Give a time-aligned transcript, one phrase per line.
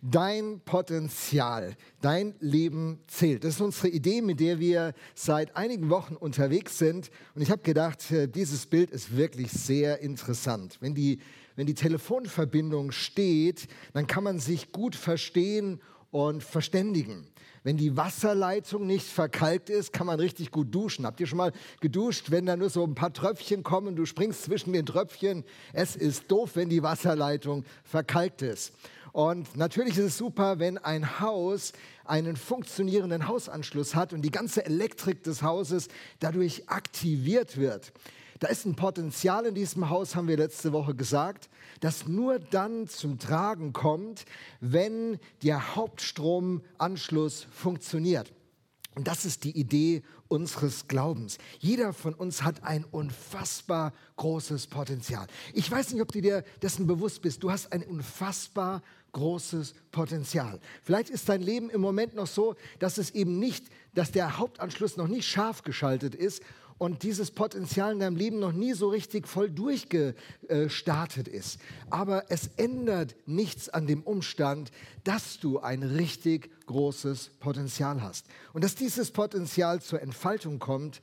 [0.00, 3.42] Dein Potenzial, dein Leben zählt.
[3.42, 7.10] Das ist unsere Idee, mit der wir seit einigen Wochen unterwegs sind.
[7.34, 10.76] Und ich habe gedacht, äh, dieses Bild ist wirklich sehr interessant.
[10.80, 11.18] Wenn die,
[11.56, 15.80] wenn die Telefonverbindung steht, dann kann man sich gut verstehen
[16.12, 17.26] und verständigen.
[17.64, 21.04] Wenn die Wasserleitung nicht verkalkt ist, kann man richtig gut duschen.
[21.04, 24.44] Habt ihr schon mal geduscht, wenn da nur so ein paar Tröpfchen kommen, du springst
[24.44, 25.44] zwischen den Tröpfchen?
[25.72, 28.72] Es ist doof, wenn die Wasserleitung verkalkt ist.
[29.12, 31.72] Und natürlich ist es super, wenn ein Haus
[32.04, 35.88] einen funktionierenden Hausanschluss hat und die ganze Elektrik des Hauses
[36.20, 37.92] dadurch aktiviert wird.
[38.38, 41.48] Da ist ein Potenzial in diesem Haus, haben wir letzte Woche gesagt,
[41.80, 44.24] das nur dann zum Tragen kommt,
[44.60, 48.32] wenn der Hauptstromanschluss funktioniert.
[48.94, 51.38] Und das ist die Idee unseres Glaubens.
[51.58, 55.26] Jeder von uns hat ein unfassbar großes Potenzial.
[55.54, 57.42] Ich weiß nicht, ob du dir dessen bewusst bist.
[57.42, 58.82] Du hast ein unfassbar
[59.18, 60.60] großes Potenzial.
[60.82, 64.96] Vielleicht ist dein Leben im Moment noch so, dass es eben nicht, dass der Hauptanschluss
[64.96, 66.42] noch nicht scharf geschaltet ist
[66.78, 71.58] und dieses Potenzial in deinem Leben noch nie so richtig voll durchgestartet ist.
[71.90, 74.70] Aber es ändert nichts an dem Umstand,
[75.02, 78.26] dass du ein richtig großes Potenzial hast.
[78.52, 81.00] Und dass dieses Potenzial zur Entfaltung kommt,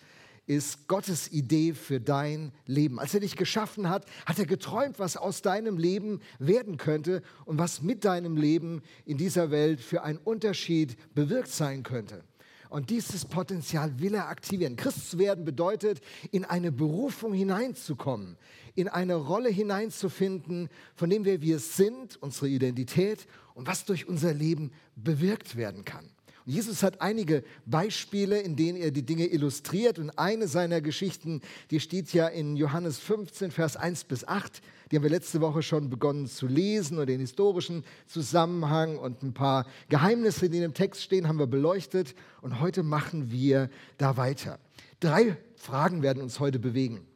[0.48, 3.00] ist Gottes Idee für dein Leben.
[3.00, 7.58] Als er dich geschaffen hat, hat er geträumt, was aus deinem Leben werden könnte und
[7.58, 12.24] was mit deinem Leben in dieser Welt für einen Unterschied bewirkt sein könnte.
[12.70, 14.76] Und dieses Potenzial will er aktivieren.
[14.76, 16.02] Christ zu werden bedeutet,
[16.32, 18.38] in eine Berufung hineinzukommen,
[18.76, 24.34] in eine Rolle hineinzufinden, von dem wir wir sind, unsere Identität und was durch unser
[24.34, 26.10] Leben bewirkt werden kann.
[26.46, 29.98] Und Jesus hat einige Beispiele, in denen er die Dinge illustriert.
[29.98, 34.62] Und eine seiner Geschichten, die steht ja in Johannes 15, Vers 1 bis 8.
[34.92, 39.34] Die haben wir letzte Woche schon begonnen zu lesen und den historischen Zusammenhang und ein
[39.34, 42.14] paar Geheimnisse, die in dem Text stehen, haben wir beleuchtet.
[42.42, 44.60] Und heute machen wir da weiter.
[45.00, 47.08] Drei Fragen werden uns heute bewegen.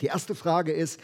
[0.00, 1.00] Die erste Frage ist,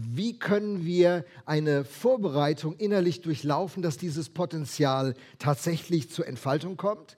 [0.00, 7.16] wie können wir eine Vorbereitung innerlich durchlaufen, dass dieses Potenzial tatsächlich zur Entfaltung kommt?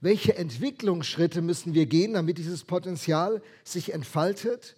[0.00, 4.76] Welche Entwicklungsschritte müssen wir gehen, damit dieses Potenzial sich entfaltet?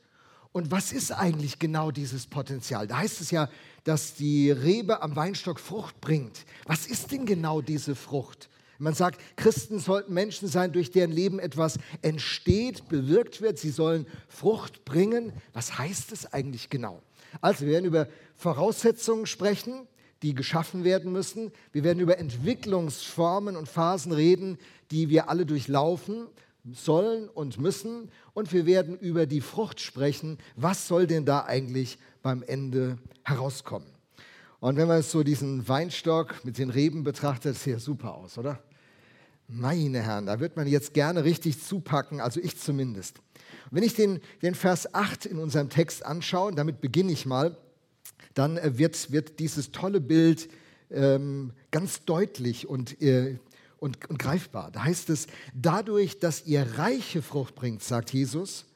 [0.52, 2.86] Und was ist eigentlich genau dieses Potenzial?
[2.86, 3.48] Da heißt es ja,
[3.84, 6.44] dass die Rebe am Weinstock Frucht bringt.
[6.66, 8.48] Was ist denn genau diese Frucht?
[8.78, 13.58] Man sagt, Christen sollten Menschen sein, durch deren Leben etwas entsteht, bewirkt wird.
[13.58, 15.34] Sie sollen Frucht bringen.
[15.52, 17.02] Was heißt es eigentlich genau?
[17.40, 19.86] Also, wir werden über Voraussetzungen sprechen,
[20.22, 21.50] die geschaffen werden müssen.
[21.72, 24.58] Wir werden über Entwicklungsformen und Phasen reden,
[24.90, 26.26] die wir alle durchlaufen
[26.72, 28.10] sollen und müssen.
[28.34, 30.38] Und wir werden über die Frucht sprechen.
[30.56, 33.88] Was soll denn da eigentlich beim Ende herauskommen?
[34.60, 38.62] Und wenn man so diesen Weinstock mit den Reben betrachtet, sieht er super aus, oder?
[39.48, 43.20] Meine Herren, da wird man jetzt gerne richtig zupacken, also ich zumindest.
[43.70, 47.56] Wenn ich den, den Vers 8 in unserem Text anschaue, damit beginne ich mal,
[48.34, 50.48] dann äh, wird, wird dieses tolle Bild
[50.90, 53.38] ähm, ganz deutlich und, äh,
[53.78, 54.70] und, und greifbar.
[54.72, 58.66] Da heißt es, dadurch, dass ihr reiche Frucht bringt, sagt Jesus,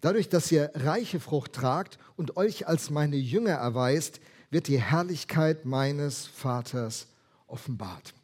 [0.00, 4.20] dadurch, dass ihr reiche Frucht tragt und euch als meine Jünger erweist,
[4.50, 7.08] wird die Herrlichkeit meines Vaters
[7.46, 8.14] offenbart.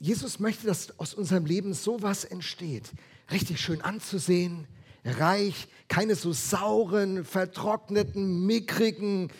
[0.00, 2.92] Jesus möchte, dass aus unserem Leben sowas entsteht.
[3.30, 4.66] Richtig schön anzusehen,
[5.04, 9.30] reich, keine so sauren, vertrockneten, mickrigen.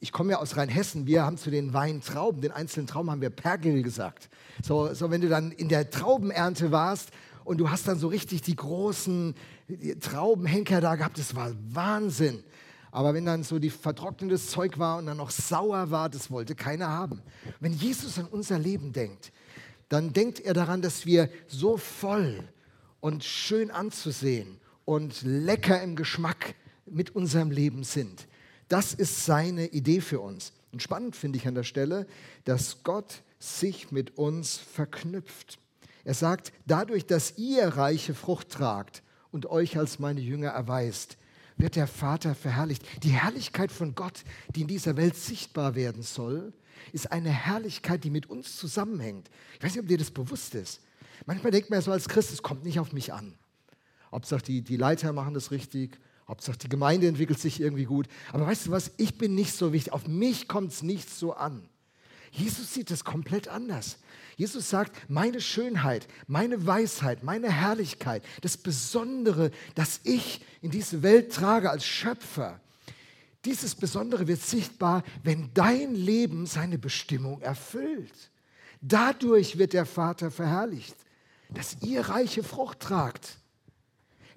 [0.00, 3.30] Ich komme ja aus Rheinhessen, wir haben zu den Weintrauben, den einzelnen Trauben haben wir
[3.30, 4.28] Pergel gesagt.
[4.62, 7.08] So, so wenn du dann in der Traubenernte warst
[7.44, 9.34] und du hast dann so richtig die großen
[10.00, 12.44] Traubenhenker da gehabt, das war Wahnsinn.
[12.92, 16.54] Aber wenn dann so die vertrocknetes Zeug war und dann noch sauer war, das wollte
[16.54, 17.22] keiner haben.
[17.60, 19.32] Wenn Jesus an unser Leben denkt,
[19.88, 22.42] dann denkt er daran, dass wir so voll
[23.00, 26.54] und schön anzusehen und lecker im Geschmack
[26.86, 28.26] mit unserem Leben sind.
[28.68, 30.52] Das ist seine Idee für uns.
[30.72, 32.06] Und spannend finde ich an der Stelle,
[32.44, 35.58] dass Gott sich mit uns verknüpft.
[36.04, 41.16] Er sagt, dadurch, dass ihr reiche Frucht tragt und euch als meine Jünger erweist,
[41.56, 42.84] wird der Vater verherrlicht.
[43.02, 46.52] Die Herrlichkeit von Gott, die in dieser Welt sichtbar werden soll,
[46.92, 49.30] ist eine Herrlichkeit, die mit uns zusammenhängt.
[49.54, 50.80] Ich weiß nicht, ob dir das bewusst ist.
[51.24, 53.34] Manchmal denkt man so als Christ, es kommt nicht auf mich an.
[54.12, 55.98] Hauptsache die, die Leiter machen das richtig,
[56.28, 58.06] Hauptsache die Gemeinde entwickelt sich irgendwie gut.
[58.32, 61.32] Aber weißt du was, ich bin nicht so wichtig, auf mich kommt es nicht so
[61.34, 61.68] an.
[62.30, 63.98] Jesus sieht es komplett anders.
[64.36, 71.32] Jesus sagt, meine Schönheit, meine Weisheit, meine Herrlichkeit, das Besondere, das ich in diese Welt
[71.32, 72.60] trage als Schöpfer,
[73.46, 78.30] Dieses Besondere wird sichtbar, wenn dein Leben seine Bestimmung erfüllt.
[78.80, 80.96] Dadurch wird der Vater verherrlicht,
[81.50, 83.38] dass ihr reiche Frucht tragt.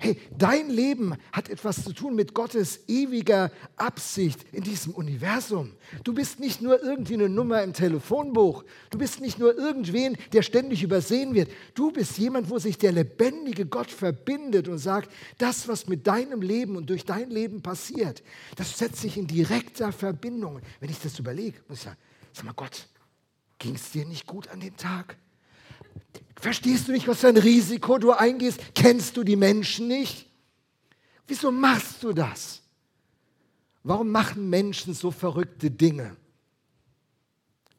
[0.02, 5.74] Hey, dein Leben hat etwas zu tun mit Gottes ewiger Absicht in diesem Universum.
[6.06, 8.64] Du bist nicht nur irgendwie eine Nummer im Telefonbuch.
[8.92, 11.52] Du bist nicht nur irgendwen, der ständig übersehen wird.
[11.74, 16.42] Du bist jemand, wo sich der lebendige Gott verbindet und sagt, das, was mit deinem
[16.42, 18.24] Leben und durch dein Leben passiert,
[18.56, 20.62] das setzt sich in direkter Verbindung.
[20.80, 21.98] Wenn ich das überlege, muss ich sagen,
[22.32, 22.88] sag mal Gott,
[23.58, 25.18] ging es dir nicht gut an dem Tag?
[26.40, 28.62] Verstehst du nicht, was für ein Risiko du eingehst?
[28.74, 30.26] Kennst du die Menschen nicht?
[31.28, 32.62] Wieso machst du das?
[33.84, 36.16] Warum machen Menschen so verrückte Dinge?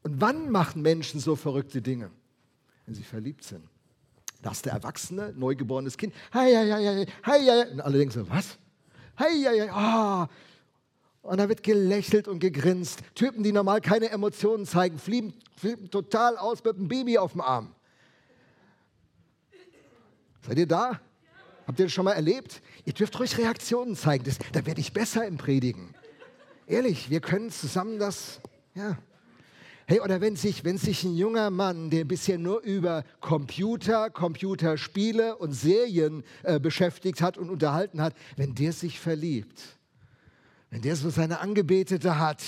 [0.02, 2.10] Und wann machen Menschen so verrückte Dinge?
[2.86, 3.64] Wenn sie verliebt sind.
[4.42, 6.14] Da ist der Erwachsene, neugeborenes Kind.
[6.32, 7.70] Hei, hei, hei, hei, hei.
[7.72, 8.58] Und alle denken so, was?
[9.18, 11.28] Hei, hei, hei, oh.
[11.28, 13.00] Und da wird gelächelt und gegrinst.
[13.14, 17.42] Typen, die normal keine Emotionen zeigen, fliegen, fliegen total aus mit einem Baby auf dem
[17.42, 17.74] Arm.
[20.46, 21.00] Seid ihr da?
[21.66, 22.62] Habt ihr das schon mal erlebt?
[22.84, 24.24] Ihr dürft ruhig Reaktionen zeigen.
[24.24, 25.94] Das, da werde ich besser im Predigen.
[26.66, 28.40] Ehrlich, wir können zusammen das,
[28.74, 28.98] ja.
[29.86, 35.36] Hey, oder wenn sich, wenn sich ein junger Mann, der bisher nur über Computer, Computerspiele
[35.36, 39.60] und Serien äh, beschäftigt hat und unterhalten hat, wenn der sich verliebt,
[40.70, 42.40] wenn der so seine Angebetete hat,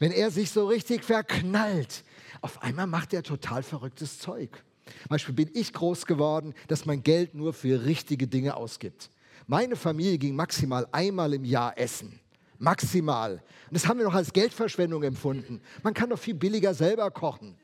[0.00, 2.04] wenn er sich so richtig verknallt,
[2.42, 4.62] auf einmal macht er total verrücktes Zeug.
[5.08, 9.10] Beispiel bin ich groß geworden, dass man Geld nur für richtige Dinge ausgibt.
[9.46, 12.20] Meine Familie ging maximal einmal im Jahr essen.
[12.58, 13.42] Maximal.
[13.68, 15.60] Und das haben wir noch als Geldverschwendung empfunden.
[15.82, 17.56] Man kann doch viel billiger selber kochen.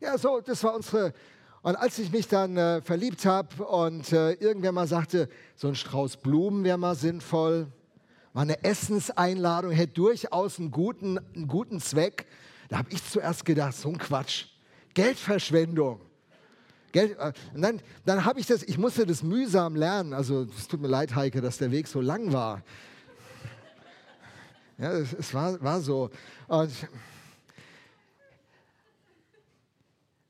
[0.00, 1.12] Ja, so, das war unsere.
[1.62, 5.76] Und als ich mich dann äh, verliebt habe und äh, irgendwer mal sagte, so ein
[5.76, 7.68] Strauß Blumen wäre mal sinnvoll,
[8.32, 12.26] war eine Essenseinladung, hätte durchaus einen guten, einen guten Zweck,
[12.68, 14.46] da habe ich zuerst gedacht, so ein Quatsch.
[14.94, 16.00] Geldverschwendung.
[16.92, 17.16] Gell?
[17.18, 20.12] Äh, und dann, dann habe ich das, ich musste das mühsam lernen.
[20.12, 22.62] Also es tut mir leid, Heike, dass der Weg so lang war.
[24.78, 26.10] Ja, es, es war, war so.
[26.48, 26.72] Und,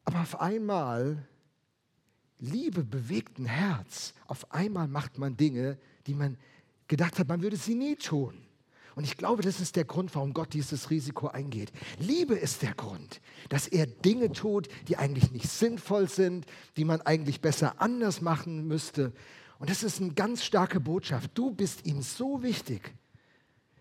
[0.05, 1.26] aber auf einmal,
[2.38, 4.14] Liebe bewegt ein Herz.
[4.26, 6.37] Auf einmal macht man Dinge, die man
[6.88, 8.47] gedacht hat, man würde sie nie tun.
[8.94, 11.73] Und ich glaube, das ist der Grund, warum Gott dieses Risiko eingeht.
[11.99, 16.47] Liebe ist der Grund, dass er Dinge tut, die eigentlich nicht sinnvoll sind,
[16.77, 19.12] die man eigentlich besser anders machen müsste.
[19.59, 21.31] Und das ist eine ganz starke Botschaft.
[21.35, 22.94] Du bist ihm so wichtig.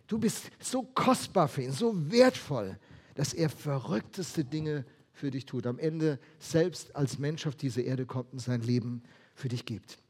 [0.07, 2.77] Du bist so kostbar für ihn, so wertvoll,
[3.15, 5.65] dass er verrückteste Dinge für dich tut.
[5.65, 9.03] Am Ende selbst als Mensch auf diese Erde kommt und sein Leben
[9.35, 10.00] für dich gibt.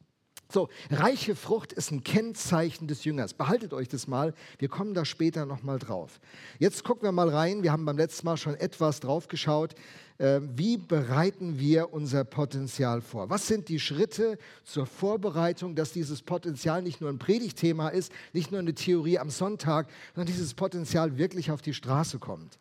[0.51, 3.33] So, reiche Frucht ist ein Kennzeichen des Jüngers.
[3.33, 4.33] Behaltet euch das mal.
[4.59, 6.19] Wir kommen da später nochmal drauf.
[6.59, 7.63] Jetzt gucken wir mal rein.
[7.63, 9.75] Wir haben beim letzten Mal schon etwas drauf geschaut.
[10.17, 13.29] Äh, wie bereiten wir unser Potenzial vor?
[13.29, 18.51] Was sind die Schritte zur Vorbereitung, dass dieses Potenzial nicht nur ein Predigtthema ist, nicht
[18.51, 22.59] nur eine Theorie am Sonntag, sondern dieses Potenzial wirklich auf die Straße kommt?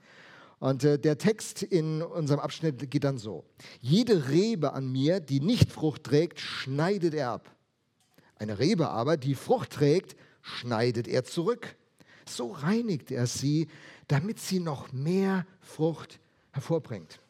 [0.61, 3.45] Und äh, der Text in unserem Abschnitt geht dann so.
[3.81, 7.51] Jede Rebe an mir, die nicht Frucht trägt, schneidet er ab.
[8.41, 11.77] Eine Rebe aber, die Frucht trägt, schneidet er zurück.
[12.27, 13.69] So reinigt er sie,
[14.09, 16.19] damit sie noch mehr Frucht
[16.53, 17.21] hervorbringt.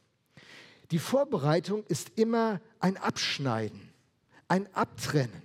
[0.93, 3.81] Die Vorbereitung ist immer ein Abschneiden,
[4.46, 5.43] ein Abtrennen.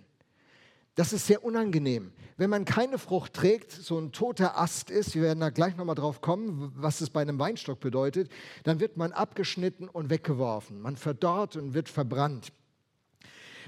[0.94, 2.12] Das ist sehr unangenehm.
[2.38, 5.96] Wenn man keine Frucht trägt, so ein toter Ast ist, wir werden da gleich nochmal
[5.96, 8.30] drauf kommen, was es bei einem Weinstock bedeutet,
[8.64, 10.80] dann wird man abgeschnitten und weggeworfen.
[10.80, 12.52] Man verdorrt und wird verbrannt.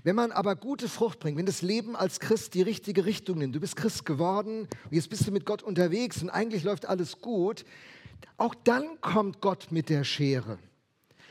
[0.04, 3.56] Wenn man aber gute Frucht bringt, wenn das Leben als Christ die richtige Richtung nimmt,
[3.56, 7.22] du bist Christ geworden und jetzt bist du mit Gott unterwegs und eigentlich läuft alles
[7.22, 7.66] gut,
[8.38, 10.60] auch dann kommt Gott mit der Schere.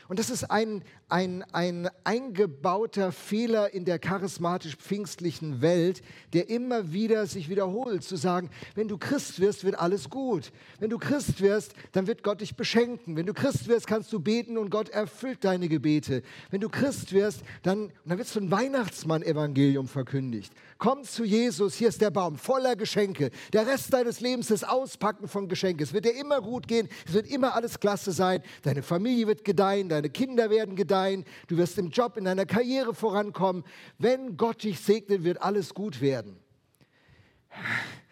[0.07, 6.01] Und das ist ein, ein, ein eingebauter Fehler in der charismatisch-pfingstlichen Welt,
[6.33, 10.51] der immer wieder sich wiederholt, zu sagen, wenn du Christ wirst, wird alles gut.
[10.79, 13.15] Wenn du Christ wirst, dann wird Gott dich beschenken.
[13.15, 16.23] Wenn du Christ wirst, kannst du beten und Gott erfüllt deine Gebete.
[16.51, 20.51] Wenn du Christ wirst, dann, dann wird so ein Weihnachtsmann-Evangelium verkündigt.
[20.77, 23.31] Komm zu Jesus, hier ist der Baum voller Geschenke.
[23.53, 25.83] Der Rest deines Lebens ist Auspacken von Geschenken.
[25.83, 28.43] Es wird dir immer gut gehen, es wird immer alles klasse sein.
[28.63, 30.96] Deine Familie wird gedeihen, deine Kinder werden gedeihen,
[31.47, 33.63] du wirst im Job, in deiner Karriere vorankommen.
[33.97, 36.37] Wenn Gott dich segnet, wird alles gut werden.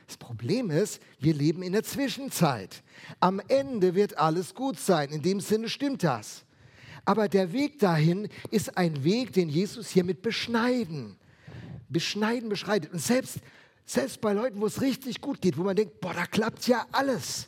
[0.08, 2.84] Das Problem ist, wir leben in der Zwischenzeit.
[3.20, 5.10] Am Ende wird alles gut sein.
[5.10, 6.46] In dem Sinne stimmt das.
[7.06, 11.18] Aber der Weg dahin ist ein Weg, den Jesus hiermit beschneiden.
[11.90, 12.92] Beschneiden beschreitet.
[12.94, 13.40] Und selbst
[13.88, 16.88] Selbst bei Leuten, wo es richtig gut geht, wo man denkt, boah, da klappt ja
[16.92, 17.48] alles.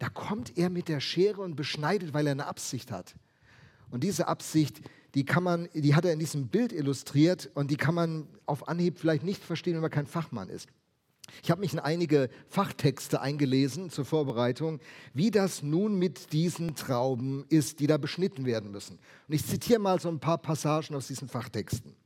[0.00, 3.14] Da kommt er mit der Schere und beschneidet, weil er eine Absicht hat.
[3.90, 4.80] Und diese Absicht,
[5.14, 8.68] die kann man, die hat er in diesem Bild illustriert und die kann man auf
[8.68, 10.68] Anhieb vielleicht nicht verstehen, wenn man kein Fachmann ist.
[11.42, 14.80] Ich habe mich in einige Fachtexte eingelesen zur Vorbereitung,
[15.12, 18.98] wie das nun mit diesen Trauben ist, die da beschnitten werden müssen.
[19.28, 21.96] Und ich zitiere mal so ein paar Passagen aus diesen Fachtexten.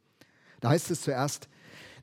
[0.60, 1.48] Da heißt es zuerst,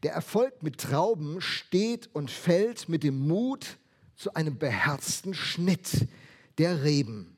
[0.04, 3.78] der Erfolg mit Trauben steht und fällt mit dem Mut
[4.16, 6.08] zu einem beherzten Schnitt
[6.58, 7.38] der Reben.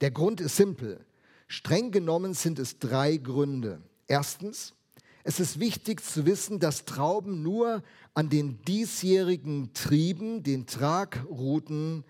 [0.00, 1.04] Der Grund ist simpel.
[1.46, 3.82] Streng genommen sind es drei Gründe.
[4.06, 4.74] Erstens,
[5.22, 7.82] es ist wichtig zu wissen, dass Trauben nur
[8.12, 12.04] an den diesjährigen Trieben, den Tragruten,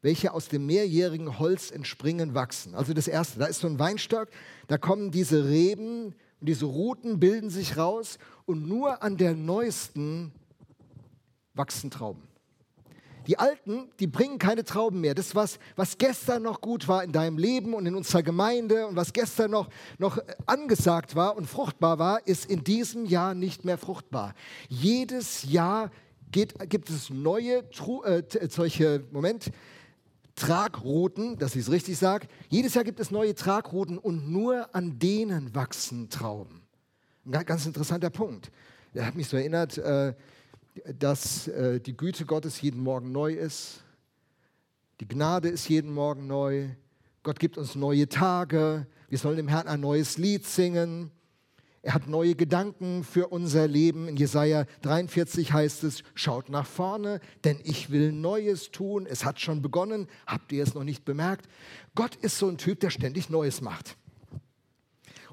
[0.00, 2.74] welche aus dem mehrjährigen Holz entspringen, wachsen.
[2.74, 4.28] Also das Erste, da ist so ein Weinstock,
[4.66, 10.32] da kommen diese Reben und diese Ruten bilden sich raus und nur an der neuesten
[11.54, 12.31] wachsen Trauben.
[13.26, 15.14] Die Alten, die bringen keine Trauben mehr.
[15.14, 18.96] Das, was, was gestern noch gut war in deinem Leben und in unserer Gemeinde und
[18.96, 23.78] was gestern noch, noch angesagt war und fruchtbar war, ist in diesem Jahr nicht mehr
[23.78, 24.34] fruchtbar.
[24.68, 25.90] Jedes Jahr
[26.30, 27.64] geht, gibt es neue,
[28.04, 29.50] äh, solche, Moment,
[30.34, 32.26] Tragrouten, dass ich es richtig sage.
[32.48, 36.62] Jedes Jahr gibt es neue Tragrouten und nur an denen wachsen Trauben.
[37.26, 38.50] Ein ganz interessanter Punkt.
[38.94, 40.14] Er hat mich so erinnert, äh,
[40.98, 43.82] dass äh, die Güte Gottes jeden Morgen neu ist.
[45.00, 46.68] Die Gnade ist jeden Morgen neu.
[47.22, 48.86] Gott gibt uns neue Tage.
[49.08, 51.10] Wir sollen dem Herrn ein neues Lied singen.
[51.82, 54.06] Er hat neue Gedanken für unser Leben.
[54.08, 59.04] In Jesaja 43 heißt es: Schaut nach vorne, denn ich will Neues tun.
[59.06, 60.08] Es hat schon begonnen.
[60.26, 61.48] Habt ihr es noch nicht bemerkt?
[61.94, 63.96] Gott ist so ein Typ, der ständig Neues macht.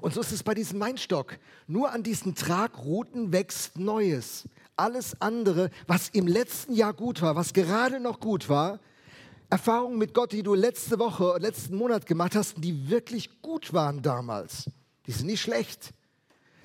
[0.00, 1.38] Und so ist es bei diesem Weinstock.
[1.66, 4.48] Nur an diesen Tragrouten wächst Neues
[4.80, 8.80] alles andere, was im letzten Jahr gut war, was gerade noch gut war,
[9.50, 14.00] Erfahrungen mit Gott, die du letzte Woche, letzten Monat gemacht hast, die wirklich gut waren
[14.00, 14.70] damals,
[15.06, 15.92] die sind nicht schlecht,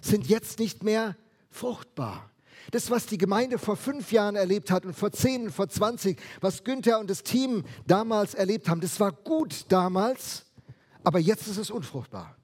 [0.01, 1.15] sind jetzt nicht mehr
[1.49, 2.29] fruchtbar.
[2.71, 6.63] Das, was die Gemeinde vor fünf Jahren erlebt hat und vor zehn, vor zwanzig, was
[6.63, 10.45] Günther und das Team damals erlebt haben, das war gut damals,
[11.03, 12.35] aber jetzt ist es unfruchtbar.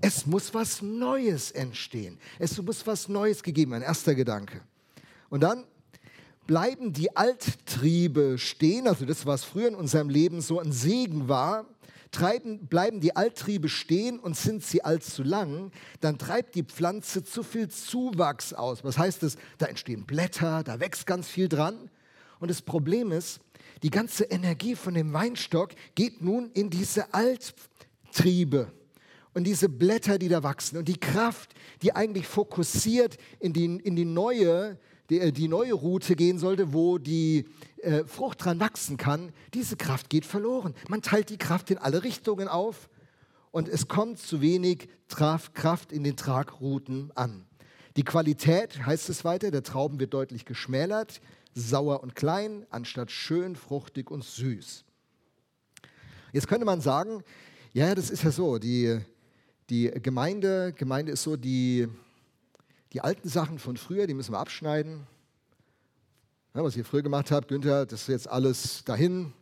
[0.00, 2.18] Es muss was Neues entstehen.
[2.38, 3.82] Es muss was Neues gegeben werden.
[3.82, 4.60] Erster Gedanke.
[5.30, 5.64] Und dann
[6.46, 11.66] bleiben die Alttriebe stehen, also das, was früher in unserem Leben so ein Segen war,
[12.10, 15.70] treiben, bleiben die Alttriebe stehen und sind sie allzu lang,
[16.00, 18.82] dann treibt die Pflanze zu viel Zuwachs aus.
[18.82, 19.36] Was heißt das?
[19.58, 21.90] Da entstehen Blätter, da wächst ganz viel dran.
[22.40, 23.40] Und das Problem ist,
[23.82, 28.72] die ganze Energie von dem Weinstock geht nun in diese Alttriebe
[29.34, 33.94] und diese Blätter, die da wachsen und die Kraft, die eigentlich fokussiert in die, in
[33.94, 34.78] die neue
[35.10, 37.46] die, äh, die neue Route gehen sollte, wo die
[37.78, 40.74] äh, Frucht dran wachsen kann, diese Kraft geht verloren.
[40.88, 42.88] Man teilt die Kraft in alle Richtungen auf
[43.50, 47.46] und es kommt zu wenig Traf Kraft in den Tragrouten an.
[47.96, 51.20] Die Qualität, heißt es weiter, der Trauben wird deutlich geschmälert,
[51.54, 54.84] sauer und klein, anstatt schön, fruchtig und süß.
[56.32, 57.22] Jetzt könnte man sagen,
[57.72, 59.00] ja, das ist ja so, die,
[59.70, 61.88] die Gemeinde, Gemeinde ist so die,
[62.92, 65.06] die alten Sachen von früher, die müssen wir abschneiden.
[66.54, 69.32] Ja, was ihr früher gemacht habt, Günther, das ist jetzt alles dahin,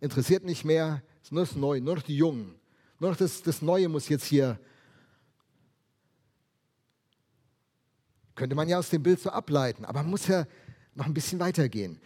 [0.00, 2.54] interessiert nicht mehr, es ist nur das Neue, nur noch die Jungen.
[2.98, 4.58] Nur noch das, das Neue muss jetzt hier.
[8.34, 10.46] Könnte man ja aus dem Bild so ableiten, aber man muss ja
[10.94, 12.00] noch ein bisschen weitergehen.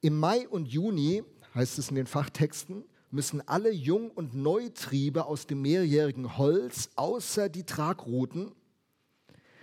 [0.00, 1.22] Im Mai und Juni,
[1.54, 7.48] heißt es in den Fachtexten, müssen alle Jung- und Neutriebe aus dem mehrjährigen Holz, außer
[7.48, 8.52] die Tragruten,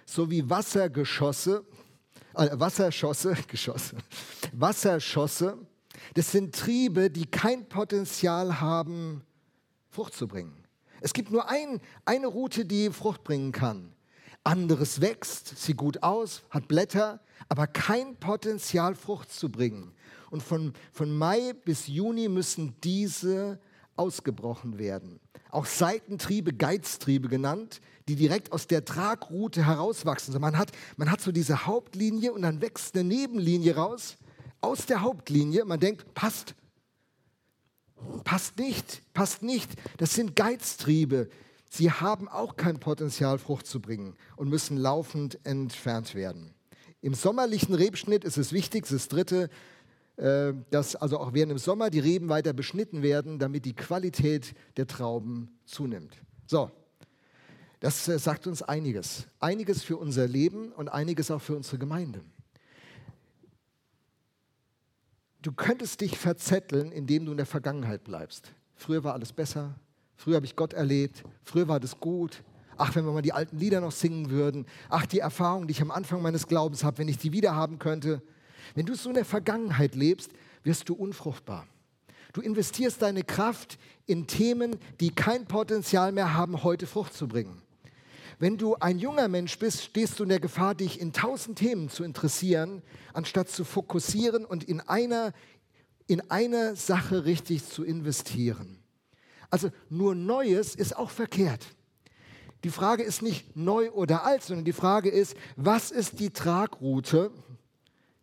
[0.06, 1.66] sowie Wassergeschosse,
[2.36, 3.98] äh, Wasserschosse, Geschosse,
[4.54, 5.58] Wasserschosse,
[6.14, 9.24] das sind Triebe, die kein Potenzial haben,
[9.90, 10.64] Frucht zu bringen.
[11.02, 13.94] Es gibt nur ein, eine Route, die Frucht bringen kann.
[14.44, 17.20] Anderes wächst, sieht gut aus, hat Blätter,
[17.50, 19.94] aber kein Potenzial, Frucht zu bringen.
[20.30, 23.60] Und von, von Mai bis Juni müssen diese
[23.96, 25.20] ausgebrochen werden.
[25.50, 30.34] Auch Seitentriebe, Geiztriebe genannt, die direkt aus der Tragroute herauswachsen.
[30.34, 34.18] Also man, hat, man hat so diese Hauptlinie und dann wächst eine Nebenlinie raus
[34.62, 35.66] aus der Hauptlinie.
[35.66, 36.56] Man denkt, passt.
[38.24, 39.72] Passt nicht, passt nicht.
[39.98, 41.30] Das sind Geiztriebe.
[41.70, 46.54] Sie haben auch kein Potenzial, Frucht zu bringen und müssen laufend entfernt werden.
[47.02, 49.50] Im sommerlichen Rebschnitt ist es wichtig, das dritte,
[50.18, 54.88] dass also auch während im Sommer die Reben weiter beschnitten werden, damit die Qualität der
[54.88, 56.16] Trauben zunimmt.
[56.48, 56.72] So,
[57.82, 59.28] das äh, sagt uns einiges.
[59.40, 62.22] Einiges für unser Leben und einiges auch für unsere Gemeinde.
[65.46, 68.52] du könntest dich verzetteln, indem du in der Vergangenheit bleibst.
[68.74, 69.76] Früher war alles besser,
[70.16, 72.44] früher habe ich Gott erlebt, früher war das gut.
[72.78, 74.66] Ach, wenn wir mal die alten Lieder noch singen würden.
[74.90, 77.80] Ach, die Erfahrung, die ich am Anfang meines Glaubens habe, wenn ich die wieder haben
[77.80, 78.22] könnte.
[78.74, 80.32] Wenn du so in der Vergangenheit lebst,
[80.64, 81.68] wirst du unfruchtbar.
[82.34, 87.62] Du investierst deine Kraft in Themen, die kein Potenzial mehr haben, heute Frucht zu bringen.
[88.40, 91.90] Wenn du ein junger Mensch bist, stehst du in der Gefahr, dich in tausend Themen
[91.90, 92.82] zu interessieren,
[93.14, 95.32] anstatt zu fokussieren und in einer,
[96.08, 98.80] in eine Sache richtig zu investieren.
[99.50, 101.66] Also nur Neues ist auch verkehrt.
[102.66, 107.32] Die Frage ist nicht neu oder alt, sondern die Frage ist, was ist die Tragroute,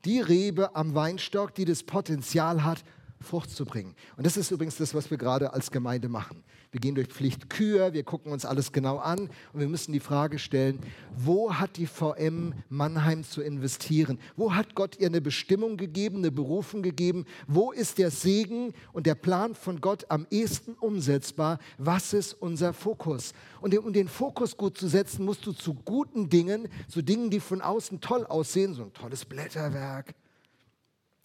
[0.04, 2.82] die Rebe am Weinstock, die das Potenzial hat,
[3.20, 3.94] Frucht zu bringen.
[4.16, 6.42] Und das ist übrigens das, was wir gerade als Gemeinde machen.
[6.72, 10.38] Wir gehen durch Pflichtkür, wir gucken uns alles genau an und wir müssen die Frage
[10.38, 10.78] stellen,
[11.14, 14.18] wo hat die VM Mannheim zu investieren?
[14.36, 17.26] Wo hat Gott ihr eine Bestimmung gegeben, eine Berufung gegeben?
[17.46, 21.58] Wo ist der Segen und der Plan von Gott am ehesten umsetzbar?
[21.76, 23.34] Was ist unser Fokus?
[23.60, 27.40] Und um den Fokus gut zu setzen, musst du zu guten Dingen, zu Dingen, die
[27.40, 30.14] von außen toll aussehen, so ein tolles Blätterwerk,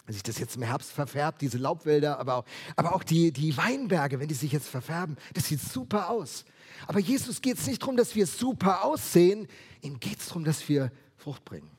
[0.07, 2.45] wenn sich das jetzt im Herbst verfärbt, diese Laubwälder, aber auch,
[2.77, 6.45] aber auch die, die Weinberge, wenn die sich jetzt verfärben, das sieht super aus.
[6.87, 9.47] Aber Jesus geht es nicht darum, dass wir super aussehen,
[9.81, 11.69] ihm geht es darum, dass wir Frucht bringen.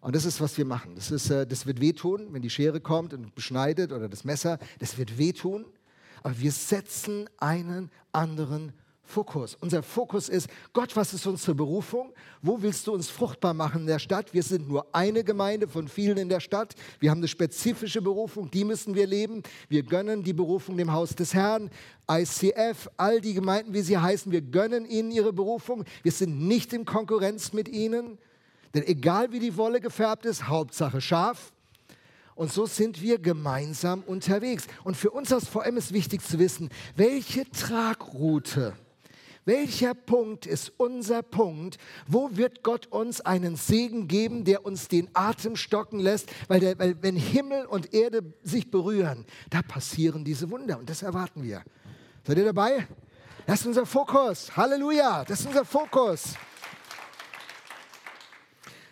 [0.00, 0.96] Und das ist, was wir machen.
[0.96, 4.58] Das, ist, äh, das wird wehtun, wenn die Schere kommt und beschneidet oder das Messer.
[4.80, 5.64] Das wird wehtun.
[6.22, 8.72] Aber wir setzen einen anderen
[9.08, 9.56] Fokus.
[9.60, 12.12] Unser Fokus ist, Gott, was ist unsere Berufung?
[12.42, 14.34] Wo willst du uns fruchtbar machen in der Stadt?
[14.34, 16.74] Wir sind nur eine Gemeinde von vielen in der Stadt.
[17.00, 19.42] Wir haben eine spezifische Berufung, die müssen wir leben.
[19.70, 21.70] Wir gönnen die Berufung dem Haus des Herrn,
[22.10, 25.84] ICF, all die Gemeinden, wie sie heißen, wir gönnen ihnen ihre Berufung.
[26.02, 28.18] Wir sind nicht in Konkurrenz mit ihnen.
[28.74, 31.52] Denn egal wie die Wolle gefärbt ist, Hauptsache scharf.
[32.34, 34.66] Und so sind wir gemeinsam unterwegs.
[34.84, 38.74] Und für uns als VM ist wichtig zu wissen, welche Tragroute
[39.48, 41.78] welcher Punkt ist unser Punkt?
[42.06, 46.30] Wo wird Gott uns einen Segen geben, der uns den Atem stocken lässt?
[46.48, 51.02] Weil, der, weil wenn Himmel und Erde sich berühren, da passieren diese Wunder und das
[51.02, 51.64] erwarten wir.
[52.26, 52.86] Seid ihr dabei?
[53.46, 54.54] Das ist unser Fokus.
[54.54, 56.34] Halleluja, das ist unser Fokus.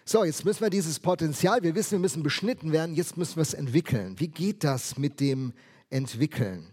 [0.06, 3.42] So, jetzt müssen wir dieses Potenzial, wir wissen, wir müssen beschnitten werden, jetzt müssen wir
[3.42, 4.18] es entwickeln.
[4.18, 5.52] Wie geht das mit dem
[5.90, 6.72] Entwickeln?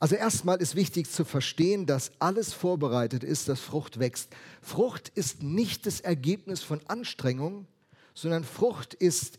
[0.00, 4.30] Also erstmal ist wichtig zu verstehen, dass alles vorbereitet ist, dass Frucht wächst.
[4.62, 7.66] Frucht ist nicht das Ergebnis von Anstrengung,
[8.14, 9.38] sondern Frucht ist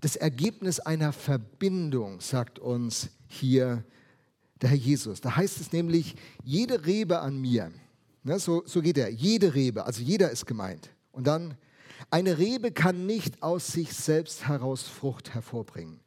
[0.00, 3.84] das Ergebnis einer Verbindung, sagt uns hier
[4.62, 5.20] der Herr Jesus.
[5.20, 7.70] Da heißt es nämlich, jede Rebe an mir,
[8.22, 10.88] ne, so, so geht er, jede Rebe, also jeder ist gemeint.
[11.12, 11.56] Und dann,
[12.10, 16.00] eine Rebe kann nicht aus sich selbst heraus Frucht hervorbringen.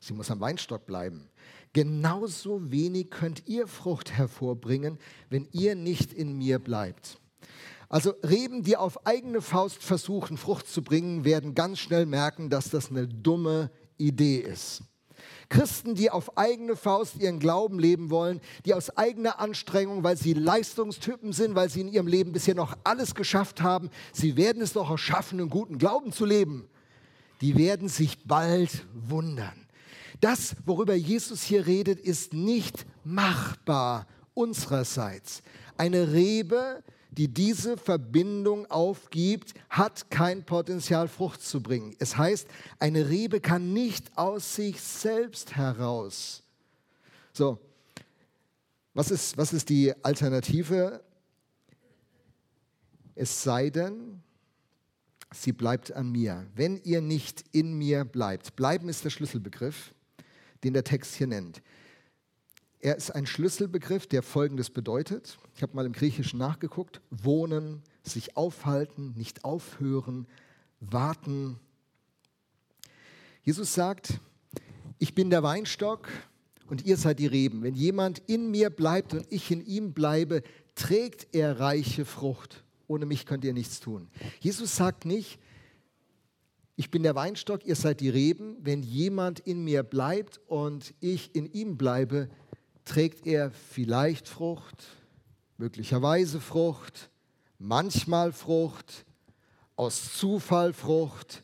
[0.00, 1.30] Sie muss am Weinstock bleiben
[1.72, 4.98] genauso wenig könnt ihr Frucht hervorbringen,
[5.30, 7.18] wenn ihr nicht in mir bleibt.
[7.88, 12.70] Also Reben, die auf eigene Faust versuchen, Frucht zu bringen, werden ganz schnell merken, dass
[12.70, 14.82] das eine dumme Idee ist.
[15.48, 20.34] Christen, die auf eigene Faust ihren Glauben leben wollen, die aus eigener Anstrengung, weil sie
[20.34, 24.74] Leistungstypen sind, weil sie in ihrem Leben bisher noch alles geschafft haben, sie werden es
[24.74, 26.68] doch auch schaffen, einen guten Glauben zu leben,
[27.40, 29.67] die werden sich bald wundern.
[30.20, 35.42] Das, worüber Jesus hier redet, ist nicht machbar unsererseits.
[35.76, 41.94] Eine Rebe, die diese Verbindung aufgibt, hat kein Potenzial, Frucht zu bringen.
[41.98, 46.42] Es heißt, eine Rebe kann nicht aus sich selbst heraus.
[47.32, 47.58] So,
[48.94, 51.02] was ist, was ist die Alternative?
[53.14, 54.22] Es sei denn,
[55.32, 56.46] sie bleibt an mir.
[56.56, 59.94] Wenn ihr nicht in mir bleibt, bleiben ist der Schlüsselbegriff
[60.64, 61.62] den der Text hier nennt.
[62.80, 65.38] Er ist ein Schlüsselbegriff, der Folgendes bedeutet.
[65.56, 67.00] Ich habe mal im Griechischen nachgeguckt.
[67.10, 70.26] Wohnen, sich aufhalten, nicht aufhören,
[70.80, 71.58] warten.
[73.42, 74.20] Jesus sagt,
[74.98, 76.08] ich bin der Weinstock
[76.68, 77.62] und ihr seid die Reben.
[77.62, 80.42] Wenn jemand in mir bleibt und ich in ihm bleibe,
[80.74, 82.62] trägt er reiche Frucht.
[82.86, 84.08] Ohne mich könnt ihr nichts tun.
[84.40, 85.38] Jesus sagt nicht,
[86.78, 88.56] ich bin der Weinstock, ihr seid die Reben.
[88.60, 92.28] Wenn jemand in mir bleibt und ich in ihm bleibe,
[92.84, 94.86] trägt er vielleicht Frucht,
[95.56, 97.10] möglicherweise Frucht,
[97.58, 99.04] manchmal Frucht,
[99.74, 101.42] aus Zufall Frucht.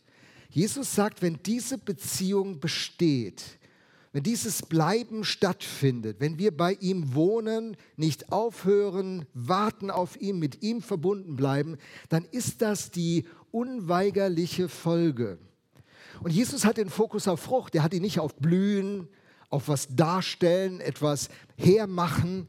[0.50, 3.58] Jesus sagt, wenn diese Beziehung besteht,
[4.12, 10.62] wenn dieses Bleiben stattfindet, wenn wir bei ihm wohnen, nicht aufhören, warten auf ihn, mit
[10.62, 11.76] ihm verbunden bleiben,
[12.08, 15.38] dann ist das die unweigerliche Folge.
[16.22, 17.74] Und Jesus hat den Fokus auf Frucht.
[17.74, 19.08] Er hat ihn nicht auf Blühen,
[19.48, 22.48] auf was darstellen, etwas hermachen.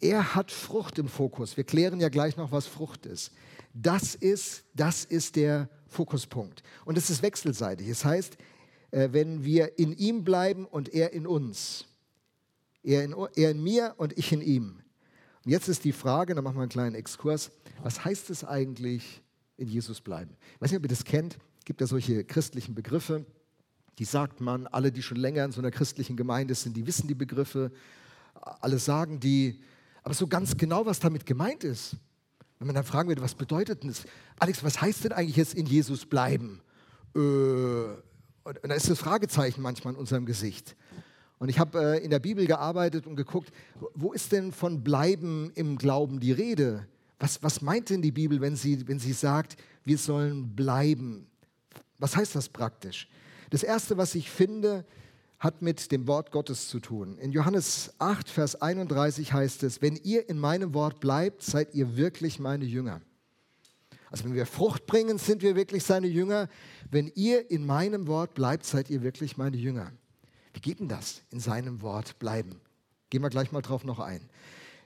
[0.00, 1.56] Er hat Frucht im Fokus.
[1.56, 3.32] Wir klären ja gleich noch, was Frucht ist.
[3.72, 6.62] Das ist, das ist der Fokuspunkt.
[6.84, 7.88] Und es ist wechselseitig.
[7.88, 8.36] Es das heißt,
[8.92, 11.86] äh, wenn wir in ihm bleiben und er in uns.
[12.84, 14.80] Er in, er in mir und ich in ihm.
[15.44, 17.50] Und jetzt ist die Frage, da machen wir einen kleinen Exkurs,
[17.82, 19.23] was heißt es eigentlich,
[19.56, 20.36] in Jesus bleiben?
[20.54, 23.24] Ich weiß nicht, ob ihr das kennt, es gibt ja solche christlichen Begriffe,
[23.98, 27.06] die sagt man, alle, die schon länger in so einer christlichen Gemeinde sind, die wissen
[27.06, 27.70] die Begriffe,
[28.34, 29.62] alle sagen die,
[30.02, 31.96] aber so ganz genau, was damit gemeint ist,
[32.58, 34.04] wenn man dann fragen würde, was bedeutet das?
[34.38, 36.60] Alex, was heißt denn eigentlich jetzt in Jesus bleiben?
[37.14, 40.76] Äh, und da ist das Fragezeichen manchmal in unserem Gesicht.
[41.38, 43.50] Und ich habe äh, in der Bibel gearbeitet und geguckt,
[43.94, 46.86] wo ist denn von Bleiben im Glauben die Rede?
[47.18, 51.26] Was, was meint denn die Bibel, wenn sie, wenn sie sagt, wir sollen bleiben?
[51.98, 53.08] Was heißt das praktisch?
[53.50, 54.84] Das Erste, was ich finde,
[55.38, 57.18] hat mit dem Wort Gottes zu tun.
[57.18, 61.96] In Johannes 8, Vers 31 heißt es, wenn ihr in meinem Wort bleibt, seid ihr
[61.96, 63.02] wirklich meine Jünger.
[64.10, 66.48] Also wenn wir Frucht bringen, sind wir wirklich seine Jünger.
[66.90, 69.92] Wenn ihr in meinem Wort bleibt, seid ihr wirklich meine Jünger.
[70.52, 72.60] Wie geht denn das, in seinem Wort bleiben?
[73.10, 74.30] Gehen wir gleich mal drauf noch ein.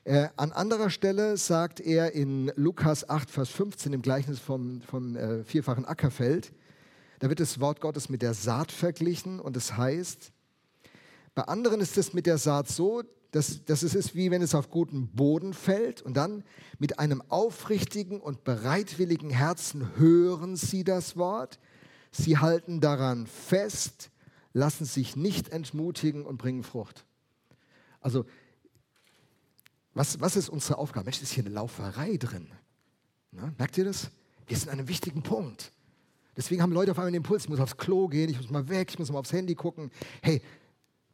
[0.05, 5.17] Äh, an anderer Stelle sagt er in Lukas 8, Vers 15 im Gleichnis vom, vom
[5.17, 6.53] äh, vierfachen Ackerfeld,
[7.19, 10.33] da wird das Wort Gottes mit der Saat verglichen und es heißt,
[11.35, 14.55] bei anderen ist es mit der Saat so, dass, dass es ist wie wenn es
[14.55, 16.45] auf guten Boden fällt und dann
[16.79, 21.59] mit einem aufrichtigen und bereitwilligen Herzen hören sie das Wort,
[22.11, 24.11] sie halten daran fest,
[24.53, 27.05] lassen sich nicht entmutigen und bringen Frucht.
[28.01, 28.25] Also,
[29.99, 31.07] was, was ist unsere Aufgabe?
[31.07, 32.47] Mensch, ist hier eine Lauferei drin.
[33.33, 34.11] Na, merkt ihr das?
[34.47, 35.73] Wir sind an einem wichtigen Punkt.
[36.37, 38.69] Deswegen haben Leute auf einmal den Impuls, ich muss aufs Klo gehen, ich muss mal
[38.69, 39.91] weg, ich muss mal aufs Handy gucken.
[40.23, 40.41] Hey,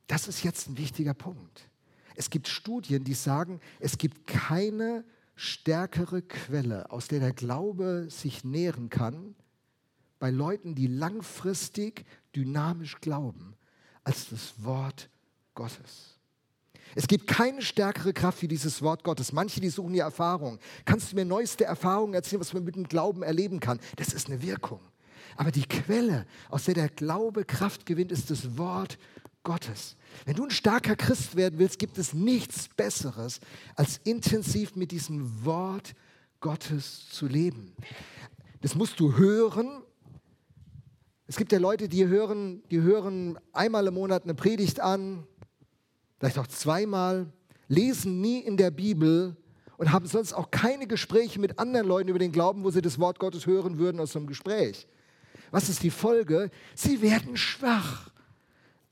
[0.06, 1.66] das ist jetzt ein wichtiger Punkt.
[2.14, 8.44] Es gibt Studien, die sagen, es gibt keine stärkere Quelle, aus der der Glaube sich
[8.44, 9.34] nähren kann,
[10.18, 12.04] bei Leuten, die langfristig
[12.36, 13.56] dynamisch glauben,
[14.04, 15.08] als das Wort
[15.54, 16.13] Gottes.
[16.94, 19.32] Es gibt keine stärkere Kraft wie dieses Wort Gottes.
[19.32, 20.58] Manche, die suchen die Erfahrung.
[20.84, 23.80] Kannst du mir neueste Erfahrungen erzählen, was man mit dem Glauben erleben kann?
[23.96, 24.80] Das ist eine Wirkung.
[25.36, 28.98] Aber die Quelle, aus der der Glaube Kraft gewinnt, ist das Wort
[29.42, 29.96] Gottes.
[30.24, 33.40] Wenn du ein starker Christ werden willst, gibt es nichts Besseres,
[33.74, 35.94] als intensiv mit diesem Wort
[36.40, 37.74] Gottes zu leben.
[38.62, 39.82] Das musst du hören,
[41.26, 45.26] es gibt ja Leute, die hören, die hören einmal im Monat eine Predigt an,
[46.18, 47.32] vielleicht auch zweimal,
[47.68, 49.36] lesen nie in der Bibel
[49.76, 52.98] und haben sonst auch keine Gespräche mit anderen Leuten über den Glauben, wo sie das
[52.98, 54.86] Wort Gottes hören würden aus so einem Gespräch.
[55.50, 56.50] Was ist die Folge?
[56.74, 58.10] Sie werden schwach,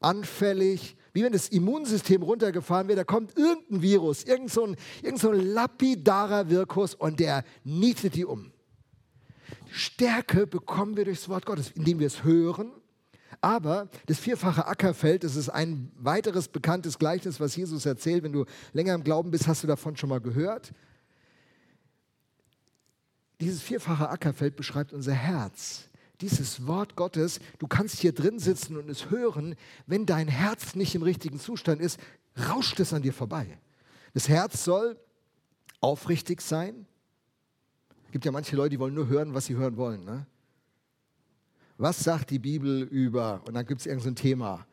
[0.00, 5.32] anfällig, wie wenn das Immunsystem runtergefahren wird, da kommt irgendein Virus, irgendein so irgend so
[5.32, 8.52] lapidarer Virus und der nietet die um.
[9.70, 12.72] Stärke bekommen wir durchs Wort Gottes, indem wir es hören.
[13.42, 18.22] Aber das vierfache Ackerfeld, das ist ein weiteres bekanntes Gleichnis, was Jesus erzählt.
[18.22, 20.72] Wenn du länger im Glauben bist, hast du davon schon mal gehört.
[23.40, 25.88] Dieses vierfache Ackerfeld beschreibt unser Herz.
[26.20, 29.56] Dieses Wort Gottes, du kannst hier drin sitzen und es hören.
[29.88, 31.98] Wenn dein Herz nicht im richtigen Zustand ist,
[32.48, 33.58] rauscht es an dir vorbei.
[34.14, 34.96] Das Herz soll
[35.80, 36.86] aufrichtig sein,
[38.12, 40.04] gibt ja manche Leute, die wollen nur hören, was sie hören wollen.
[40.04, 40.26] Ne?
[41.82, 43.42] Was sagt die Bibel über?
[43.44, 44.64] Und dann gibt es irgendein so Thema.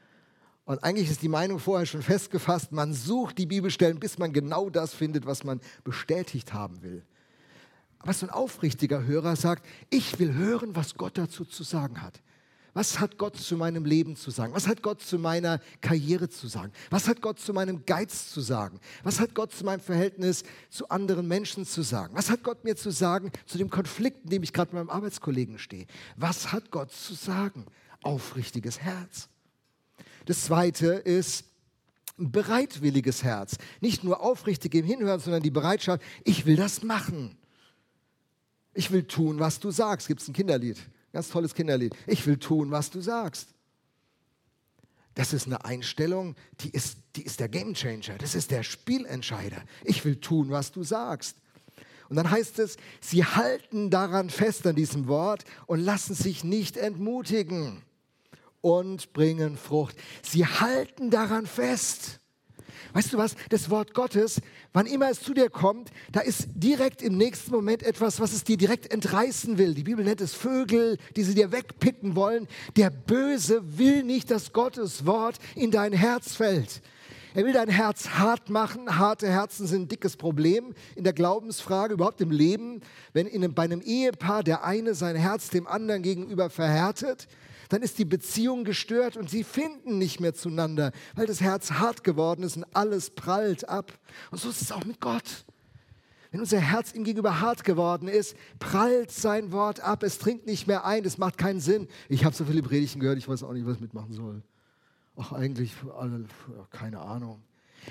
[0.65, 4.69] Und eigentlich ist die Meinung vorher schon festgefasst, man sucht die Bibelstellen, bis man genau
[4.69, 7.03] das findet, was man bestätigt haben will.
[7.97, 12.21] Aber so ein aufrichtiger Hörer sagt, ich will hören, was Gott dazu zu sagen hat.
[12.73, 14.53] Was hat Gott zu meinem Leben zu sagen?
[14.53, 16.71] Was hat Gott zu meiner Karriere zu sagen?
[16.89, 18.79] Was hat Gott zu meinem Geiz zu sagen?
[19.03, 22.15] Was hat Gott zu meinem Verhältnis zu anderen Menschen zu sagen?
[22.15, 24.95] Was hat Gott mir zu sagen zu dem Konflikt, in dem ich gerade mit meinem
[24.95, 25.87] Arbeitskollegen stehe?
[26.15, 27.65] Was hat Gott zu sagen?
[28.03, 29.27] Aufrichtiges Herz.
[30.25, 31.45] Das zweite ist
[32.19, 33.57] ein bereitwilliges Herz.
[33.81, 37.37] Nicht nur aufrichtig im Hinhören, sondern die Bereitschaft, ich will das machen.
[38.73, 40.07] Ich will tun, was du sagst.
[40.07, 40.77] Gibt es ein Kinderlied?
[41.11, 41.95] Ganz tolles Kinderlied.
[42.07, 43.49] Ich will tun, was du sagst.
[45.15, 48.17] Das ist eine Einstellung, die ist, die ist der Gamechanger.
[48.19, 49.61] Das ist der Spielentscheider.
[49.83, 51.35] Ich will tun, was du sagst.
[52.09, 56.77] Und dann heißt es, sie halten daran fest an diesem Wort und lassen sich nicht
[56.77, 57.83] entmutigen
[58.61, 59.95] und bringen Frucht.
[60.23, 62.18] Sie halten daran fest.
[62.93, 63.35] Weißt du was?
[63.49, 64.41] Das Wort Gottes,
[64.73, 68.43] wann immer es zu dir kommt, da ist direkt im nächsten Moment etwas, was es
[68.43, 69.73] dir direkt entreißen will.
[69.73, 72.47] Die Bibel nennt es Vögel, die sie dir wegpicken wollen.
[72.75, 76.81] Der Böse will nicht, dass Gottes Wort in dein Herz fällt.
[77.35, 78.97] Er will dein Herz hart machen.
[78.97, 82.81] Harte Herzen sind ein dickes Problem in der Glaubensfrage, überhaupt im Leben.
[83.13, 87.27] Wenn in einem, bei einem Ehepaar der eine sein Herz dem anderen gegenüber verhärtet,
[87.69, 92.03] dann ist die Beziehung gestört und sie finden nicht mehr zueinander, weil das Herz hart
[92.03, 93.97] geworden ist und alles prallt ab.
[94.31, 95.45] Und so ist es auch mit Gott.
[96.31, 100.67] Wenn unser Herz ihm gegenüber hart geworden ist, prallt sein Wort ab, es dringt nicht
[100.67, 101.87] mehr ein, es macht keinen Sinn.
[102.07, 104.43] Ich habe so viele Predigten gehört, ich weiß auch nicht, was ich mitmachen soll.
[105.15, 105.73] Ach, eigentlich,
[106.71, 107.41] keine Ahnung.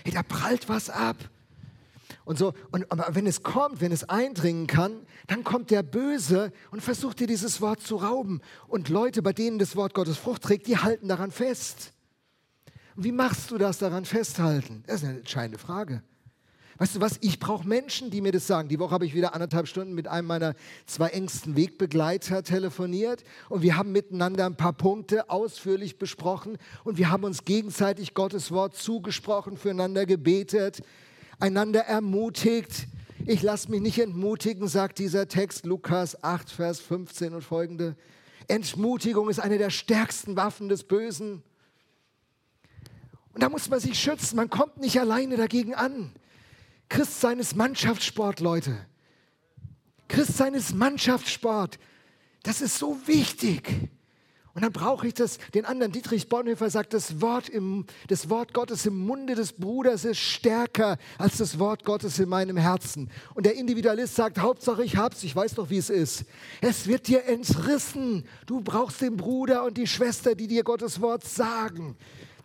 [0.04, 1.16] Hey, da prallt was ab.
[2.24, 6.52] Und so, und aber wenn es kommt, wenn es eindringen kann, dann kommt der Böse
[6.70, 8.40] und versucht dir dieses Wort zu rauben.
[8.66, 11.92] Und Leute, bei denen das Wort Gottes Frucht trägt, die halten daran fest.
[12.96, 14.82] Und wie machst du das daran festhalten?
[14.86, 16.02] Das ist eine entscheidende Frage.
[16.78, 17.18] Weißt du was?
[17.22, 18.68] Ich brauche Menschen, die mir das sagen.
[18.68, 20.54] Die Woche habe ich wieder anderthalb Stunden mit einem meiner
[20.86, 27.10] zwei engsten Wegbegleiter telefoniert und wir haben miteinander ein paar Punkte ausführlich besprochen und wir
[27.10, 30.82] haben uns gegenseitig Gottes Wort zugesprochen, füreinander gebetet,
[31.38, 32.88] einander ermutigt.
[33.26, 37.96] Ich lasse mich nicht entmutigen, sagt dieser Text Lukas 8, Vers 15 und folgende.
[38.46, 41.42] Entmutigung ist eine der stärksten Waffen des Bösen.
[43.34, 44.36] Und da muss man sich schützen.
[44.36, 46.12] Man kommt nicht alleine dagegen an.
[46.88, 48.86] Christsein ist Mannschaftssport, Leute.
[50.08, 51.78] Christsein ist Mannschaftssport.
[52.42, 53.90] Das ist so wichtig.
[54.54, 58.54] Und dann brauche ich das, den anderen, Dietrich Bonhoeffer sagt, das Wort, im, das Wort
[58.54, 63.10] Gottes im Munde des Bruders ist stärker als das Wort Gottes in meinem Herzen.
[63.34, 66.24] Und der Individualist sagt, Hauptsache ich hab's, ich weiß doch, wie es ist.
[66.60, 68.24] Es wird dir entrissen.
[68.46, 71.96] Du brauchst den Bruder und die Schwester, die dir Gottes Wort sagen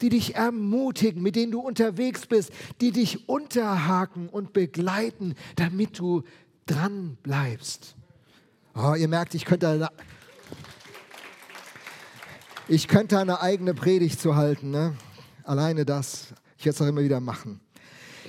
[0.02, 6.24] die dich ermutigen, mit denen du unterwegs bist, die dich unterhaken und begleiten, damit du
[6.66, 7.96] dran bleibst.
[8.76, 9.90] Oh, ihr merkt, ich könnte, eine,
[12.68, 14.72] ich könnte eine eigene Predigt zu halten.
[14.72, 14.96] Ne?
[15.44, 16.34] Alleine das.
[16.58, 17.60] Ich werde es auch immer wieder machen.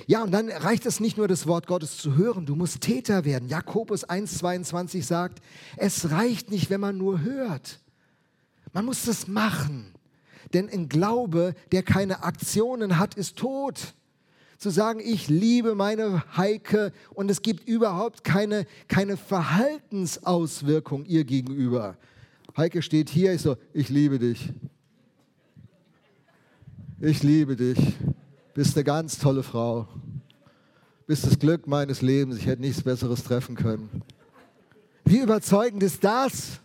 [0.07, 3.25] Ja, und dann reicht es nicht nur, das Wort Gottes zu hören, du musst Täter
[3.25, 3.49] werden.
[3.49, 5.41] Jakobus 1,22 sagt,
[5.77, 7.79] es reicht nicht, wenn man nur hört.
[8.73, 9.93] Man muss das machen.
[10.53, 13.95] Denn ein Glaube, der keine Aktionen hat, ist tot.
[14.57, 21.97] Zu sagen, ich liebe meine Heike und es gibt überhaupt keine, keine Verhaltensauswirkung ihr gegenüber.
[22.57, 24.53] Heike steht hier, ich so, ich liebe dich.
[27.01, 27.77] Ich liebe dich.
[28.53, 29.87] Bist eine ganz tolle Frau.
[31.07, 32.37] Bist das Glück meines Lebens.
[32.37, 34.01] Ich hätte nichts Besseres treffen können.
[35.03, 36.61] Wie überzeugend ist das?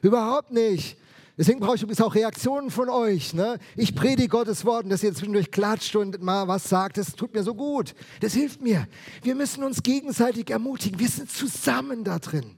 [0.00, 0.96] Überhaupt nicht.
[1.36, 3.34] Deswegen brauche ich übrigens auch Reaktionen von euch.
[3.34, 3.58] Ne?
[3.76, 7.34] Ich predige Gottes Wort und dass ihr zwischendurch klatscht und mal was sagt, das tut
[7.34, 7.94] mir so gut.
[8.20, 8.88] Das hilft mir.
[9.22, 10.98] Wir müssen uns gegenseitig ermutigen.
[10.98, 12.56] Wir sind zusammen da drin.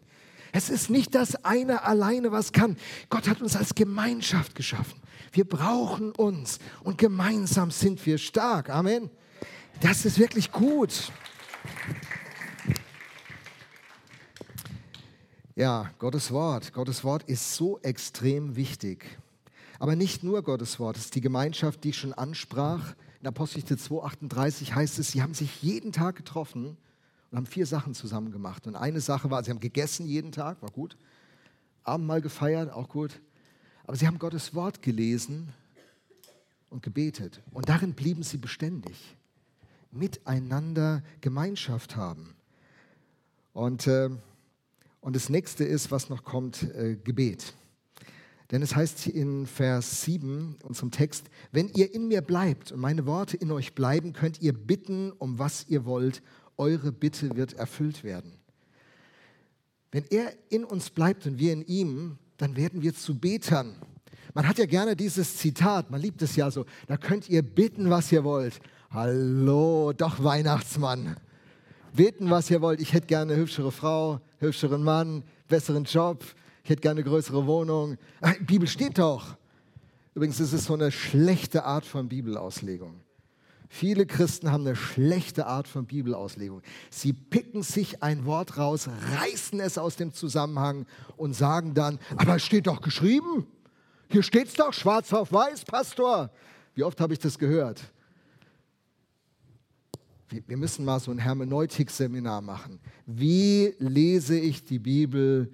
[0.52, 2.76] Es ist nicht das eine alleine, was kann.
[3.08, 5.00] Gott hat uns als Gemeinschaft geschaffen.
[5.32, 8.70] Wir brauchen uns und gemeinsam sind wir stark.
[8.70, 9.10] Amen.
[9.80, 11.12] Das ist wirklich gut.
[15.54, 16.72] Ja, Gottes Wort.
[16.72, 19.06] Gottes Wort ist so extrem wichtig.
[19.78, 22.94] Aber nicht nur Gottes Wort, es ist die Gemeinschaft, die ich schon ansprach.
[23.20, 26.76] In Apostelgeschichte 2,38 heißt es, sie haben sich jeden Tag getroffen
[27.30, 28.66] und haben vier Sachen zusammen gemacht.
[28.66, 30.96] Und eine Sache war, sie haben gegessen jeden Tag, war gut.
[31.84, 33.20] Abendmahl gefeiert, auch gut.
[33.84, 35.52] Aber sie haben Gottes Wort gelesen
[36.68, 37.42] und gebetet.
[37.52, 39.16] Und darin blieben sie beständig.
[39.90, 42.34] Miteinander Gemeinschaft haben.
[43.52, 44.10] Und äh,
[45.00, 47.54] und das nächste ist, was noch kommt, äh, Gebet.
[48.50, 53.06] Denn es heißt in Vers 7 unserem Text, wenn ihr in mir bleibt und meine
[53.06, 56.22] Worte in euch bleiben, könnt ihr bitten, um was ihr wollt.
[56.60, 58.34] Eure Bitte wird erfüllt werden.
[59.90, 63.76] Wenn er in uns bleibt und wir in ihm, dann werden wir zu Betern.
[64.34, 67.88] Man hat ja gerne dieses Zitat, man liebt es ja so, da könnt ihr bitten,
[67.88, 68.60] was ihr wollt.
[68.90, 71.16] Hallo, doch Weihnachtsmann.
[71.94, 72.80] Beten, was ihr wollt.
[72.82, 76.22] Ich hätte gerne eine hübschere Frau, hübscheren Mann, besseren Job.
[76.62, 77.96] Ich hätte gerne eine größere Wohnung.
[78.20, 79.34] Ach, Bibel steht doch.
[80.14, 83.00] Übrigens ist es so eine schlechte Art von Bibelauslegung.
[83.72, 86.60] Viele Christen haben eine schlechte Art von Bibelauslegung.
[86.90, 92.36] Sie picken sich ein Wort raus, reißen es aus dem Zusammenhang und sagen dann, aber
[92.36, 93.46] es steht doch geschrieben.
[94.08, 96.32] Hier steht es doch schwarz auf weiß, Pastor.
[96.74, 97.80] Wie oft habe ich das gehört?
[100.46, 102.78] wir müssen mal so ein Hermeneutik-Seminar machen.
[103.04, 105.52] Wie lese ich die Bibel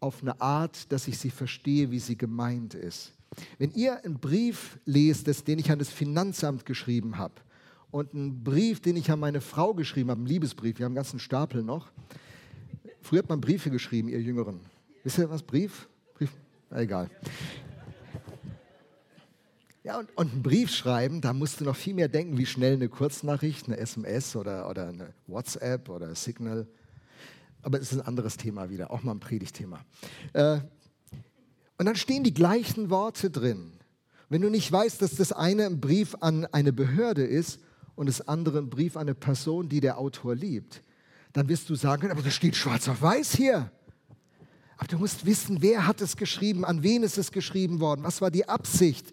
[0.00, 3.13] auf eine Art, dass ich sie verstehe, wie sie gemeint ist?
[3.58, 7.34] Wenn ihr einen Brief lest, den ich an das Finanzamt geschrieben habe,
[7.94, 10.80] und einen Brief, den ich an meine Frau geschrieben habe, einen Liebesbrief.
[10.80, 11.92] Wir haben einen ganzen Stapel noch.
[13.00, 14.58] Früher hat man Briefe geschrieben, ihr Jüngeren.
[15.04, 15.44] Wisst ihr was?
[15.44, 15.88] Brief?
[16.14, 16.30] Brief?
[16.70, 17.08] Egal.
[19.84, 22.72] Ja, und, und einen Brief schreiben, da musst du noch viel mehr denken, wie schnell
[22.72, 26.66] eine Kurznachricht, eine SMS oder, oder eine WhatsApp oder Signal.
[27.62, 29.78] Aber es ist ein anderes Thema wieder, auch mal ein Predigtthema.
[30.32, 30.58] Äh,
[31.78, 33.72] und dann stehen die gleichen Worte drin.
[34.28, 37.60] Wenn du nicht weißt, dass das eine ein Brief an eine Behörde ist
[37.94, 40.82] und das andere ein Brief an eine Person, die der Autor liebt,
[41.32, 43.70] dann wirst du sagen, aber das steht schwarz auf weiß hier.
[44.76, 48.20] Aber du musst wissen, wer hat es geschrieben, an wen ist es geschrieben worden, was
[48.20, 49.12] war die Absicht.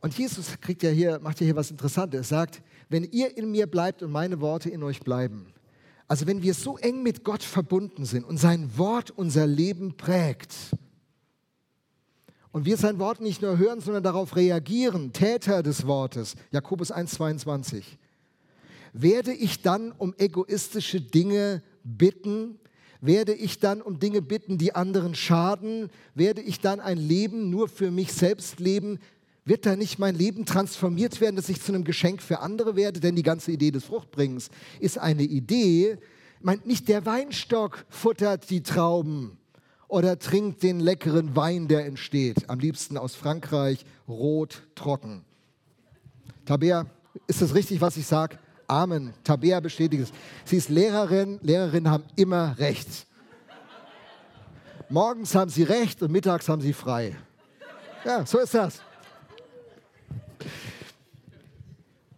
[0.00, 2.20] Und Jesus kriegt ja hier, macht ja hier was Interessantes.
[2.20, 5.52] Er sagt, wenn ihr in mir bleibt und meine Worte in euch bleiben,
[6.08, 10.54] also wenn wir so eng mit Gott verbunden sind und sein Wort unser Leben prägt,
[12.56, 17.82] und wir sein Wort nicht nur hören, sondern darauf reagieren, Täter des Wortes, Jakobus 1,22,
[18.94, 22.58] werde ich dann um egoistische Dinge bitten?
[23.02, 25.90] Werde ich dann um Dinge bitten, die anderen schaden?
[26.14, 29.00] Werde ich dann ein Leben nur für mich selbst leben?
[29.46, 33.00] Wird da nicht mein Leben transformiert werden, dass ich zu einem Geschenk für andere werde?
[33.00, 35.96] Denn die ganze Idee des Fruchtbringens ist eine Idee,
[36.42, 39.38] meint nicht der Weinstock futtert die Trauben,
[39.88, 42.50] oder trinkt den leckeren Wein, der entsteht.
[42.50, 45.24] Am liebsten aus Frankreich, rot, trocken.
[46.44, 46.86] Tabea,
[47.26, 48.38] ist das richtig, was ich sage?
[48.66, 49.14] Amen.
[49.22, 50.12] Tabea bestätigt es.
[50.44, 51.38] Sie ist Lehrerin.
[51.42, 53.06] Lehrerinnen haben immer recht.
[54.88, 57.14] Morgens haben sie recht und mittags haben sie frei.
[58.04, 58.80] Ja, so ist das.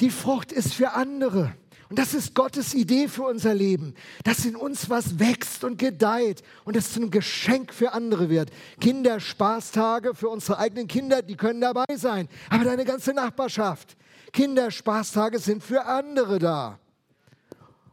[0.01, 1.55] Die Frucht ist für andere.
[1.91, 6.43] Und das ist Gottes Idee für unser Leben, dass in uns was wächst und gedeiht
[6.65, 8.51] und es zu einem Geschenk für andere wird.
[8.81, 13.97] Kinderspaßtage für unsere eigenen Kinder, die können dabei sein, aber deine ganze Nachbarschaft.
[14.33, 16.79] Kinderspaßtage sind für andere da.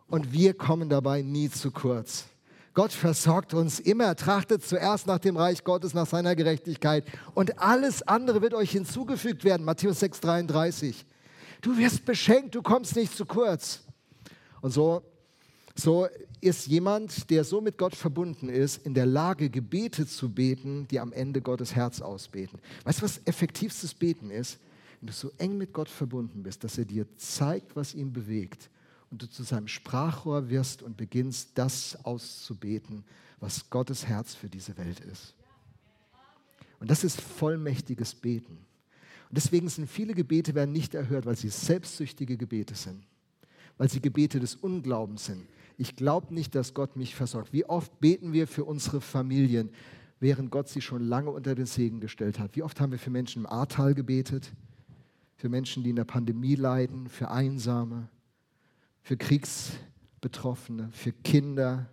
[0.08, 2.26] Und wir kommen dabei nie zu kurz.
[2.74, 4.18] Gott versorgt uns immer.
[4.18, 7.06] Trachtet zuerst nach dem Reich Gottes, nach seiner Gerechtigkeit.
[7.34, 9.66] Und alles andere wird euch hinzugefügt werden.
[9.66, 11.06] Matthäus 6, 33.
[11.66, 13.82] Du wirst beschenkt, du kommst nicht zu kurz.
[14.62, 15.02] Und so,
[15.74, 16.08] so
[16.40, 21.00] ist jemand, der so mit Gott verbunden ist, in der Lage, Gebete zu beten, die
[21.00, 22.60] am Ende Gottes Herz ausbeten.
[22.84, 24.60] Weißt du, was effektivstes Beten ist?
[25.02, 28.70] Wenn du so eng mit Gott verbunden bist, dass er dir zeigt, was ihn bewegt
[29.10, 33.04] und du zu seinem Sprachrohr wirst und beginnst, das auszubeten,
[33.40, 35.34] was Gottes Herz für diese Welt ist.
[36.80, 38.60] Und das ist vollmächtiges Beten.
[39.30, 43.06] Und deswegen sind viele Gebete werden nicht erhört, weil sie selbstsüchtige Gebete sind
[43.78, 45.46] weil sie Gebete des Unglaubens sind.
[45.78, 47.52] Ich glaube nicht, dass Gott mich versorgt.
[47.52, 49.70] Wie oft beten wir für unsere Familien,
[50.20, 52.56] während Gott sie schon lange unter den Segen gestellt hat?
[52.56, 54.54] Wie oft haben wir für Menschen im Ahrtal gebetet?
[55.36, 58.08] Für Menschen, die in der Pandemie leiden, für Einsame,
[59.02, 61.90] für Kriegsbetroffene, für Kinder.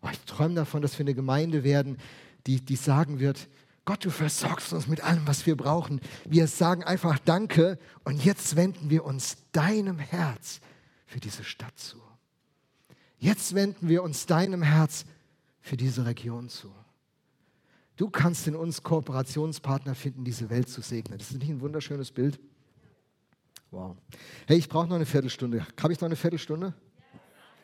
[0.00, 1.98] Oh, ich träume davon, dass wir eine Gemeinde werden,
[2.46, 3.48] die, die sagen wird,
[3.84, 6.00] Gott, du versorgst uns mit allem, was wir brauchen.
[6.24, 10.60] Wir sagen einfach Danke und jetzt wenden wir uns deinem Herz
[11.06, 12.00] für diese Stadt zu.
[13.18, 15.04] Jetzt wenden wir uns deinem Herz
[15.60, 16.72] für diese Region zu.
[17.96, 21.18] Du kannst in uns Kooperationspartner finden, diese Welt zu segnen.
[21.18, 22.40] Das ist nicht ein wunderschönes Bild?
[23.70, 23.96] Wow.
[24.46, 25.66] Hey, ich brauche noch eine Viertelstunde.
[25.80, 26.74] Habe ich noch eine Viertelstunde?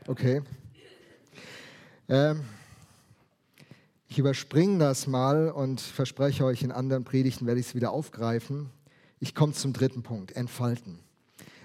[0.06, 0.42] Okay.
[2.09, 2.44] Ähm,
[4.11, 8.68] ich überspringe das mal und verspreche euch, in anderen Predigten werde ich es wieder aufgreifen.
[9.20, 10.99] Ich komme zum dritten Punkt, entfalten.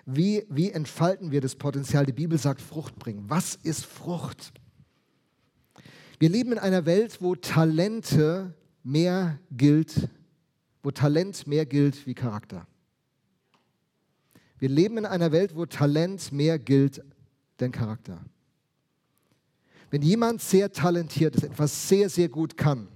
[0.06, 2.06] Wie, wie entfalten wir das Potenzial?
[2.06, 3.26] Die Bibel sagt Frucht bringen.
[3.28, 4.54] Was ist Frucht?
[6.20, 8.54] Wir leben in einer Welt, wo Talente
[8.84, 10.08] mehr gilt,
[10.84, 12.68] wo Talent mehr gilt wie Charakter.
[14.60, 17.04] Wir leben in einer Welt, wo Talent mehr gilt
[17.60, 18.24] denn Charakter.
[19.96, 22.90] Wenn jemand sehr talentiert ist, etwas sehr, sehr gut kann,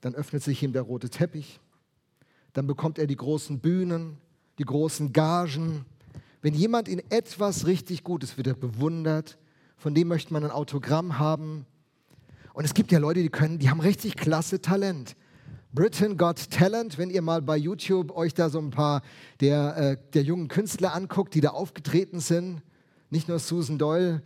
[0.00, 1.58] dann öffnet sich ihm der rote Teppich,
[2.52, 4.18] dann bekommt er die großen Bühnen,
[4.60, 5.84] die großen Gagen.
[6.40, 9.38] Wenn jemand in etwas richtig gut ist, wird er bewundert,
[9.76, 11.66] von dem möchte man ein Autogramm haben.
[12.52, 15.16] Und es gibt ja Leute, die können, die haben richtig klasse Talent.
[15.72, 19.02] Britain Got Talent, wenn ihr mal bei YouTube euch da so ein paar
[19.40, 22.62] der, äh, der jungen Künstler anguckt, die da aufgetreten sind,
[23.10, 24.22] nicht nur Susan Doyle,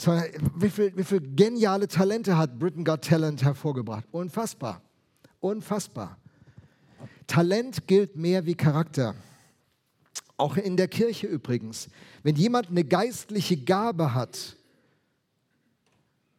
[0.00, 0.26] sondern
[0.56, 4.04] wie viele wie viel geniale Talente hat Britain Got Talent hervorgebracht.
[4.12, 4.80] Unfassbar.
[5.40, 6.16] Unfassbar.
[7.26, 9.14] Talent gilt mehr wie Charakter.
[10.36, 11.88] Auch in der Kirche übrigens.
[12.22, 14.56] Wenn jemand eine geistliche Gabe hat,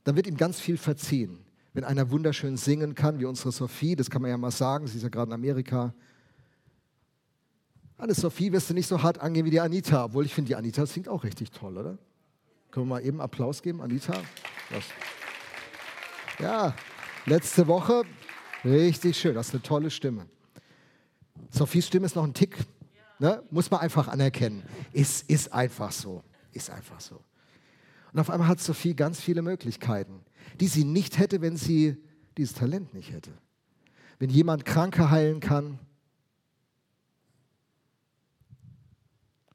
[0.04, 1.38] dann wird ihm ganz viel verziehen.
[1.74, 4.98] Wenn einer wunderschön singen kann, wie unsere Sophie, das kann man ja mal sagen, sie
[4.98, 5.94] ist ja gerade in Amerika.
[7.98, 10.86] Anne-Sophie wirst du nicht so hart angehen wie die Anita, obwohl ich finde, die Anita
[10.86, 11.98] singt auch richtig toll, oder?
[12.72, 14.14] Können wir mal eben Applaus geben, Anita?
[14.70, 14.86] Was?
[16.40, 16.76] Ja,
[17.26, 18.04] letzte Woche,
[18.64, 20.28] richtig schön, das ist eine tolle Stimme.
[21.50, 22.58] Sophies Stimme ist noch ein Tick,
[23.18, 23.44] ne?
[23.50, 24.64] muss man einfach anerkennen.
[24.94, 27.24] Ist, ist einfach so, ist einfach so.
[28.14, 30.24] Und auf einmal hat Sophie ganz viele Möglichkeiten,
[30.60, 31.98] die sie nicht hätte, wenn sie
[32.38, 33.32] dieses Talent nicht hätte.
[34.20, 35.80] Wenn jemand Kranke heilen kann,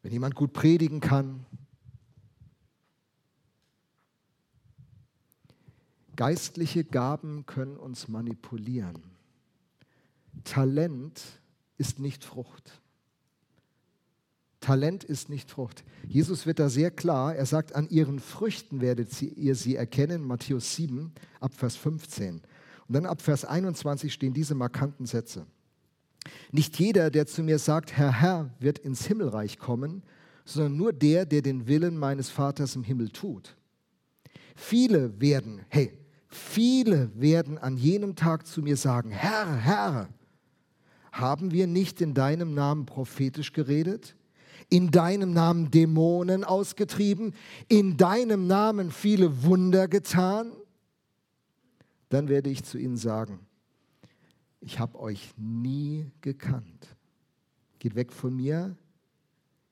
[0.04, 1.46] wenn jemand gut predigen kann.
[6.16, 9.02] Geistliche Gaben können uns manipulieren.
[10.44, 11.20] Talent
[11.78, 12.80] ist nicht Frucht.
[14.60, 15.84] Talent ist nicht Frucht.
[16.08, 17.34] Jesus wird da sehr klar.
[17.34, 20.24] Er sagt, an ihren Früchten werdet ihr sie erkennen.
[20.24, 22.40] Matthäus 7, ab Vers 15.
[22.88, 25.46] Und dann ab Vers 21 stehen diese markanten Sätze.
[26.50, 30.02] Nicht jeder, der zu mir sagt, Herr, Herr, wird ins Himmelreich kommen,
[30.44, 33.56] sondern nur der, der den Willen meines Vaters im Himmel tut.
[34.56, 35.92] Viele werden, hey,
[36.35, 40.09] viele werden an jenem Tag zu mir sagen, Herr, Herr,
[41.12, 44.16] haben wir nicht in deinem Namen prophetisch geredet?
[44.68, 47.35] In deinem Namen Dämonen ausgetrieben?
[47.68, 50.53] In deinem Namen viele Wunder getan?
[52.09, 53.41] Dann werde ich zu ihnen sagen,
[54.61, 56.97] ich habe euch nie gekannt.
[57.78, 58.76] Geht weg von mir,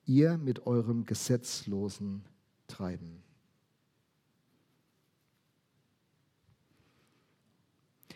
[0.05, 2.23] ihr mit eurem gesetzlosen
[2.67, 3.22] Treiben.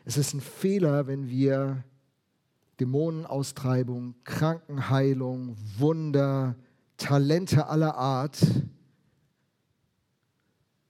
[0.08, 1.84] Es ist ein Fehler, wenn wir
[2.80, 6.56] Dämonenaustreibung, Krankenheilung, Wunder,
[6.96, 8.40] Talente aller Art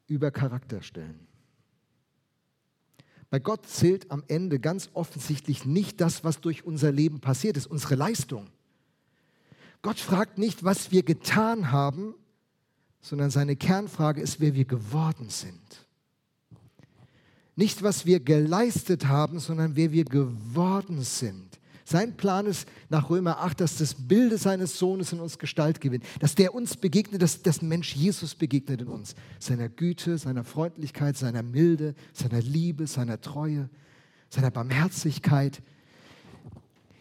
[0.05, 1.26] über Charakter stellen.
[3.32, 7.65] Bei Gott zählt am Ende ganz offensichtlich nicht das, was durch unser Leben passiert ist,
[7.65, 8.51] unsere Leistung.
[9.82, 12.13] Gott fragt nicht, was wir getan haben,
[13.01, 15.86] sondern seine Kernfrage ist, wer wir geworden sind.
[17.58, 21.60] Nicht, was wir geleistet haben, sondern wer wir geworden sind.
[21.84, 26.03] Sein Plan ist nach Römer 8, dass das Bilde seines Sohnes in uns Gestalt gewinnt,
[26.20, 29.16] dass der uns begegnet, dass das Mensch Jesus begegnet in uns.
[29.39, 33.70] Seiner Güte, seiner Freundlichkeit, seiner Milde, seiner Liebe, seiner Treue,
[34.30, 35.64] seiner Barmherzigkeit.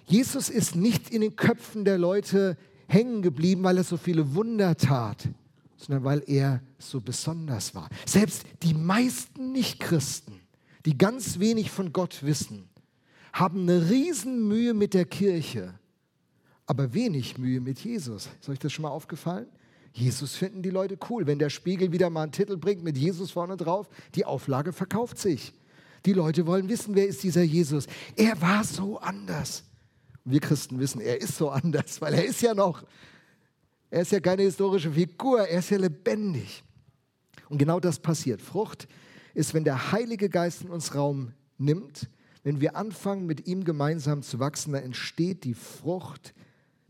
[0.06, 2.56] Jesus ist nicht in den Köpfen der Leute
[2.88, 5.28] hängen geblieben, weil er so viele Wunder tat,
[5.76, 7.90] sondern weil er so besonders war.
[8.06, 10.45] Selbst die meisten Nichtchristen,
[10.86, 12.68] die ganz wenig von Gott wissen,
[13.32, 15.74] haben eine Riesenmühe mit der Kirche,
[16.64, 18.28] aber wenig Mühe mit Jesus.
[18.40, 19.46] Ist euch das schon mal aufgefallen?
[19.92, 21.26] Jesus finden die Leute cool.
[21.26, 25.18] Wenn der Spiegel wieder mal einen Titel bringt mit Jesus vorne drauf, die Auflage verkauft
[25.18, 25.52] sich.
[26.04, 27.86] Die Leute wollen wissen, wer ist dieser Jesus.
[28.14, 29.64] Er war so anders.
[30.24, 32.84] wir Christen wissen, er ist so anders, weil er ist ja noch,
[33.90, 36.62] er ist ja keine historische Figur, er ist ja lebendig.
[37.48, 38.40] Und genau das passiert.
[38.40, 38.86] Frucht
[39.36, 42.08] ist, wenn der Heilige Geist in uns Raum nimmt,
[42.42, 46.32] wenn wir anfangen, mit ihm gemeinsam zu wachsen, dann entsteht die Frucht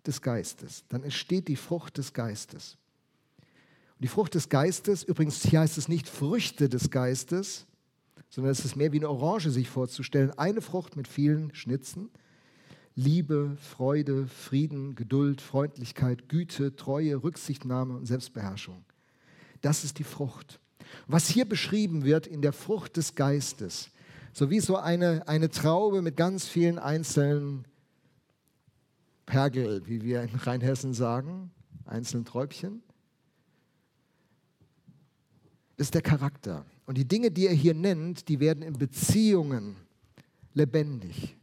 [0.07, 0.85] des Geistes.
[0.89, 2.79] Dann entsteht die Frucht des Geistes.
[3.95, 7.67] Und die Frucht des Geistes, übrigens hier heißt es nicht Früchte des Geistes,
[8.29, 10.31] sondern es ist mehr wie eine Orange sich vorzustellen.
[10.39, 12.11] Eine Frucht mit vielen Schnitzen.
[12.95, 18.85] Liebe, Freude, Frieden, Geduld, Freundlichkeit, Güte, Treue, Rücksichtnahme und Selbstbeherrschung.
[19.63, 20.61] Das ist die Frucht.
[21.07, 23.91] Was hier beschrieben wird in der Frucht des Geistes,
[24.33, 27.65] so wie so eine, eine Traube mit ganz vielen einzelnen
[29.25, 31.51] Pergel, wie wir in Rheinhessen sagen,
[31.85, 32.83] einzelnen Träubchen.
[35.77, 36.65] Ist der Charakter.
[36.87, 39.77] Und die Dinge, die er hier nennt, die werden in Beziehungen
[40.55, 41.37] lebendig.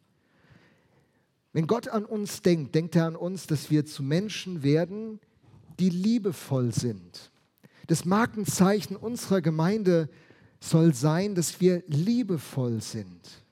[1.51, 5.19] Wenn Gott an uns denkt, denkt er an uns, dass wir zu Menschen werden,
[5.79, 7.31] die liebevoll sind.
[7.87, 10.09] Das Markenzeichen unserer Gemeinde
[10.59, 13.43] soll sein, dass wir liebevoll sind.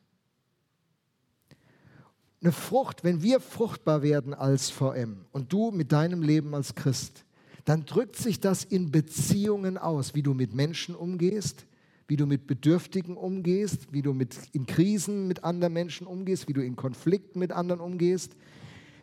[2.41, 7.25] Eine Frucht, wenn wir fruchtbar werden als VM und du mit deinem Leben als Christ,
[7.65, 11.65] dann drückt sich das in Beziehungen aus, wie du mit Menschen umgehst,
[12.07, 16.53] wie du mit Bedürftigen umgehst, wie du mit, in Krisen mit anderen Menschen umgehst, wie
[16.53, 18.35] du in Konflikten mit anderen umgehst.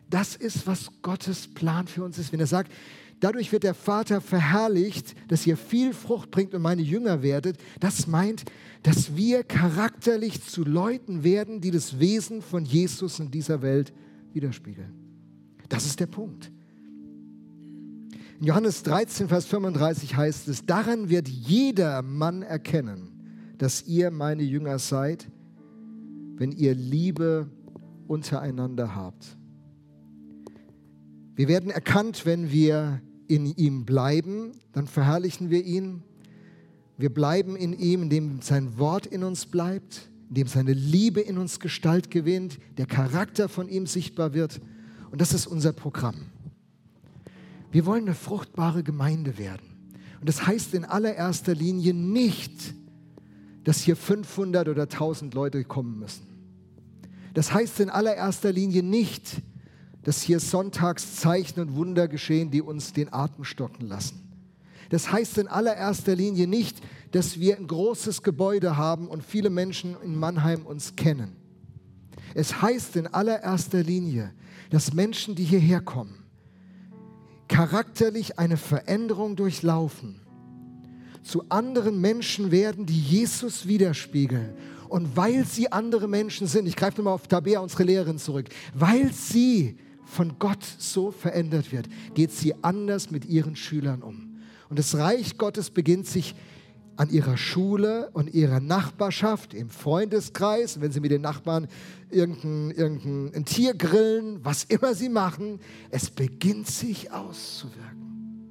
[0.09, 2.33] Das ist, was Gottes Plan für uns ist.
[2.33, 2.71] Wenn er sagt,
[3.19, 7.57] Dadurch wird der Vater verherrlicht, dass ihr viel Frucht bringt und meine Jünger werdet.
[7.79, 8.45] Das meint,
[8.83, 13.93] dass wir charakterlich zu Leuten werden, die das Wesen von Jesus in dieser Welt
[14.33, 14.93] widerspiegeln.
[15.67, 16.51] Das ist der Punkt.
[18.39, 24.43] In Johannes 13, Vers 35 heißt es, daran wird jeder Mann erkennen, dass ihr meine
[24.43, 25.29] Jünger seid,
[26.37, 27.49] wenn ihr Liebe
[28.07, 29.37] untereinander habt.
[31.35, 36.03] Wir werden erkannt, wenn wir in ihm bleiben, dann verherrlichen wir ihn.
[36.97, 41.59] Wir bleiben in ihm, indem sein Wort in uns bleibt, indem seine Liebe in uns
[41.59, 44.59] Gestalt gewinnt, der Charakter von ihm sichtbar wird.
[45.11, 46.15] Und das ist unser Programm.
[47.71, 49.77] Wir wollen eine fruchtbare Gemeinde werden.
[50.19, 52.73] Und das heißt in allererster Linie nicht,
[53.63, 56.27] dass hier 500 oder 1000 Leute kommen müssen.
[57.35, 59.41] Das heißt in allererster Linie nicht,
[60.03, 64.29] dass hier sonntags Zeichen und Wunder geschehen, die uns den Atem stocken lassen.
[64.89, 66.77] Das heißt in allererster Linie nicht,
[67.11, 71.35] dass wir ein großes Gebäude haben und viele Menschen in Mannheim uns kennen.
[72.33, 74.33] Es heißt in allererster Linie,
[74.69, 76.23] dass Menschen, die hierher kommen,
[77.47, 80.21] charakterlich eine Veränderung durchlaufen,
[81.23, 84.53] zu anderen Menschen werden, die Jesus widerspiegeln.
[84.87, 89.11] Und weil sie andere Menschen sind, ich greife nochmal auf Tabea, unsere Lehrerin, zurück, weil
[89.11, 89.77] sie
[90.09, 94.37] von Gott so verändert wird, geht sie anders mit ihren Schülern um.
[94.69, 96.35] Und das Reich Gottes beginnt sich
[96.95, 101.67] an ihrer Schule und ihrer Nachbarschaft, im Freundeskreis, wenn sie mit den Nachbarn
[102.09, 105.59] irgendein, irgendein Tier grillen, was immer sie machen,
[105.91, 108.49] es beginnt sich auszuwirken.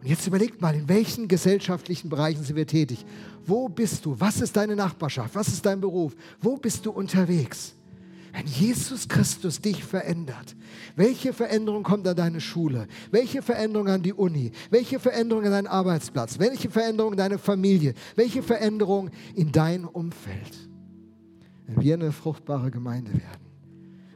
[0.00, 3.04] Und jetzt überlegt mal, in welchen gesellschaftlichen Bereichen sind wir tätig?
[3.44, 4.14] Wo bist du?
[4.20, 5.34] Was ist deine Nachbarschaft?
[5.34, 6.14] Was ist dein Beruf?
[6.40, 7.74] Wo bist du unterwegs?
[8.36, 10.54] Wenn Jesus Christus dich verändert,
[10.94, 12.86] welche Veränderung kommt an deine Schule?
[13.10, 14.52] Welche Veränderung an die Uni?
[14.68, 16.38] Welche Veränderung an deinen Arbeitsplatz?
[16.38, 17.94] Welche Veränderung in deine Familie?
[18.14, 20.68] Welche Veränderung in dein Umfeld?
[21.66, 23.46] Wenn wir eine fruchtbare Gemeinde werden,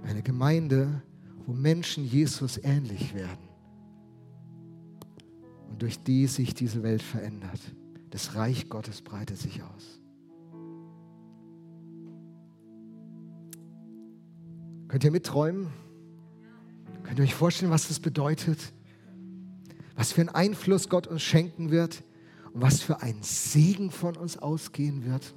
[0.05, 1.03] eine Gemeinde,
[1.47, 3.49] wo Menschen Jesus ähnlich werden
[5.71, 7.61] und durch die sich diese Welt verändert,
[8.11, 9.99] das Reich Gottes breitet sich aus.
[14.91, 15.68] Könnt ihr mitträumen?
[17.05, 18.59] Könnt ihr euch vorstellen, was das bedeutet?
[19.95, 22.03] Was für einen Einfluss Gott uns schenken wird
[22.53, 25.32] und was für ein Segen von uns ausgehen wird?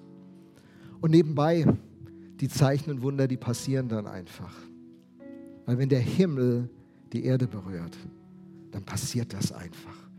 [1.01, 1.68] Und nebenbei,
[2.39, 4.56] die Zeichen und Wunder, die passieren dann einfach.
[5.68, 6.68] Weil wenn der Himmel
[7.12, 7.95] die Erde berührt,
[8.72, 10.10] dann passiert das einfach.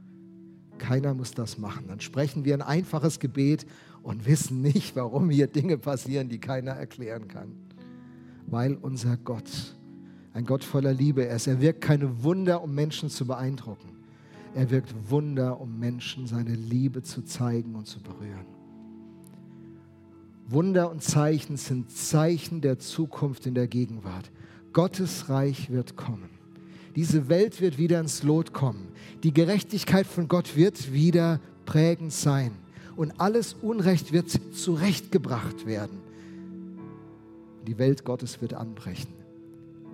[0.79, 1.89] Keiner muss das machen.
[1.89, 3.67] Dann sprechen wir ein einfaches Gebet
[4.01, 7.64] und wissen nicht, warum hier Dinge passieren, die keiner erklären kann
[8.47, 9.75] weil unser Gott
[10.35, 11.47] ein Gott voller Liebe ist.
[11.47, 13.91] Er wirkt keine Wunder, um Menschen zu beeindrucken.
[14.55, 18.47] Er wirkt Wunder, um Menschen seine Liebe zu zeigen und zu berühren.
[20.47, 24.31] Wunder und Zeichen sind Zeichen der Zukunft in der Gegenwart.
[24.73, 26.29] Gottes Reich wird kommen.
[26.97, 28.89] Diese Welt wird wieder ins Lot kommen.
[29.23, 32.53] Die Gerechtigkeit von Gott wird wieder prägend sein.
[32.97, 36.04] Und alles Unrecht wird zurechtgebracht werden
[37.65, 39.13] die Welt Gottes wird anbrechen.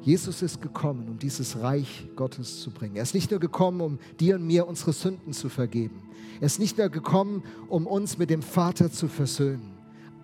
[0.03, 2.97] Jesus ist gekommen, um dieses Reich Gottes zu bringen.
[2.97, 6.03] Er ist nicht nur gekommen, um dir und mir unsere Sünden zu vergeben.
[6.41, 9.73] Er ist nicht nur gekommen, um uns mit dem Vater zu versöhnen.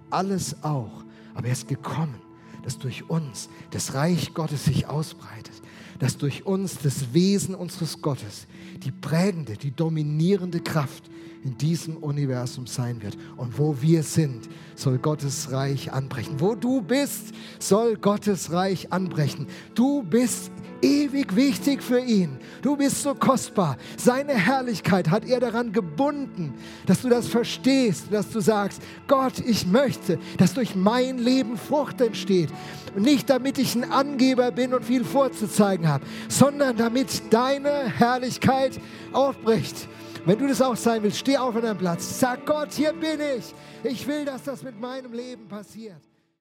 [0.08, 1.04] Alles auch.
[1.34, 2.18] Aber er ist gekommen,
[2.62, 5.54] dass durch uns das Reich Gottes sich ausbreitet.
[5.98, 8.46] Dass durch uns das Wesen unseres Gottes,
[8.82, 11.10] die prägende, die dominierende Kraft
[11.46, 13.16] in diesem Universum sein wird.
[13.36, 16.40] Und wo wir sind, soll Gottes Reich anbrechen.
[16.40, 19.46] Wo du bist, soll Gottes Reich anbrechen.
[19.74, 20.50] Du bist
[20.82, 22.36] ewig wichtig für ihn.
[22.62, 23.76] Du bist so kostbar.
[23.96, 26.52] Seine Herrlichkeit hat er daran gebunden,
[26.84, 32.00] dass du das verstehst, dass du sagst, Gott, ich möchte, dass durch mein Leben Frucht
[32.00, 32.50] entsteht.
[32.96, 38.80] Und nicht damit ich ein Angeber bin und viel vorzuzeigen habe, sondern damit deine Herrlichkeit
[39.12, 39.88] aufbricht
[40.26, 42.18] wenn du das auch sein willst, steh auf an deinem Platz.
[42.18, 43.54] Sag Gott, hier bin ich.
[43.84, 46.02] Ich will, dass das mit meinem Leben passiert.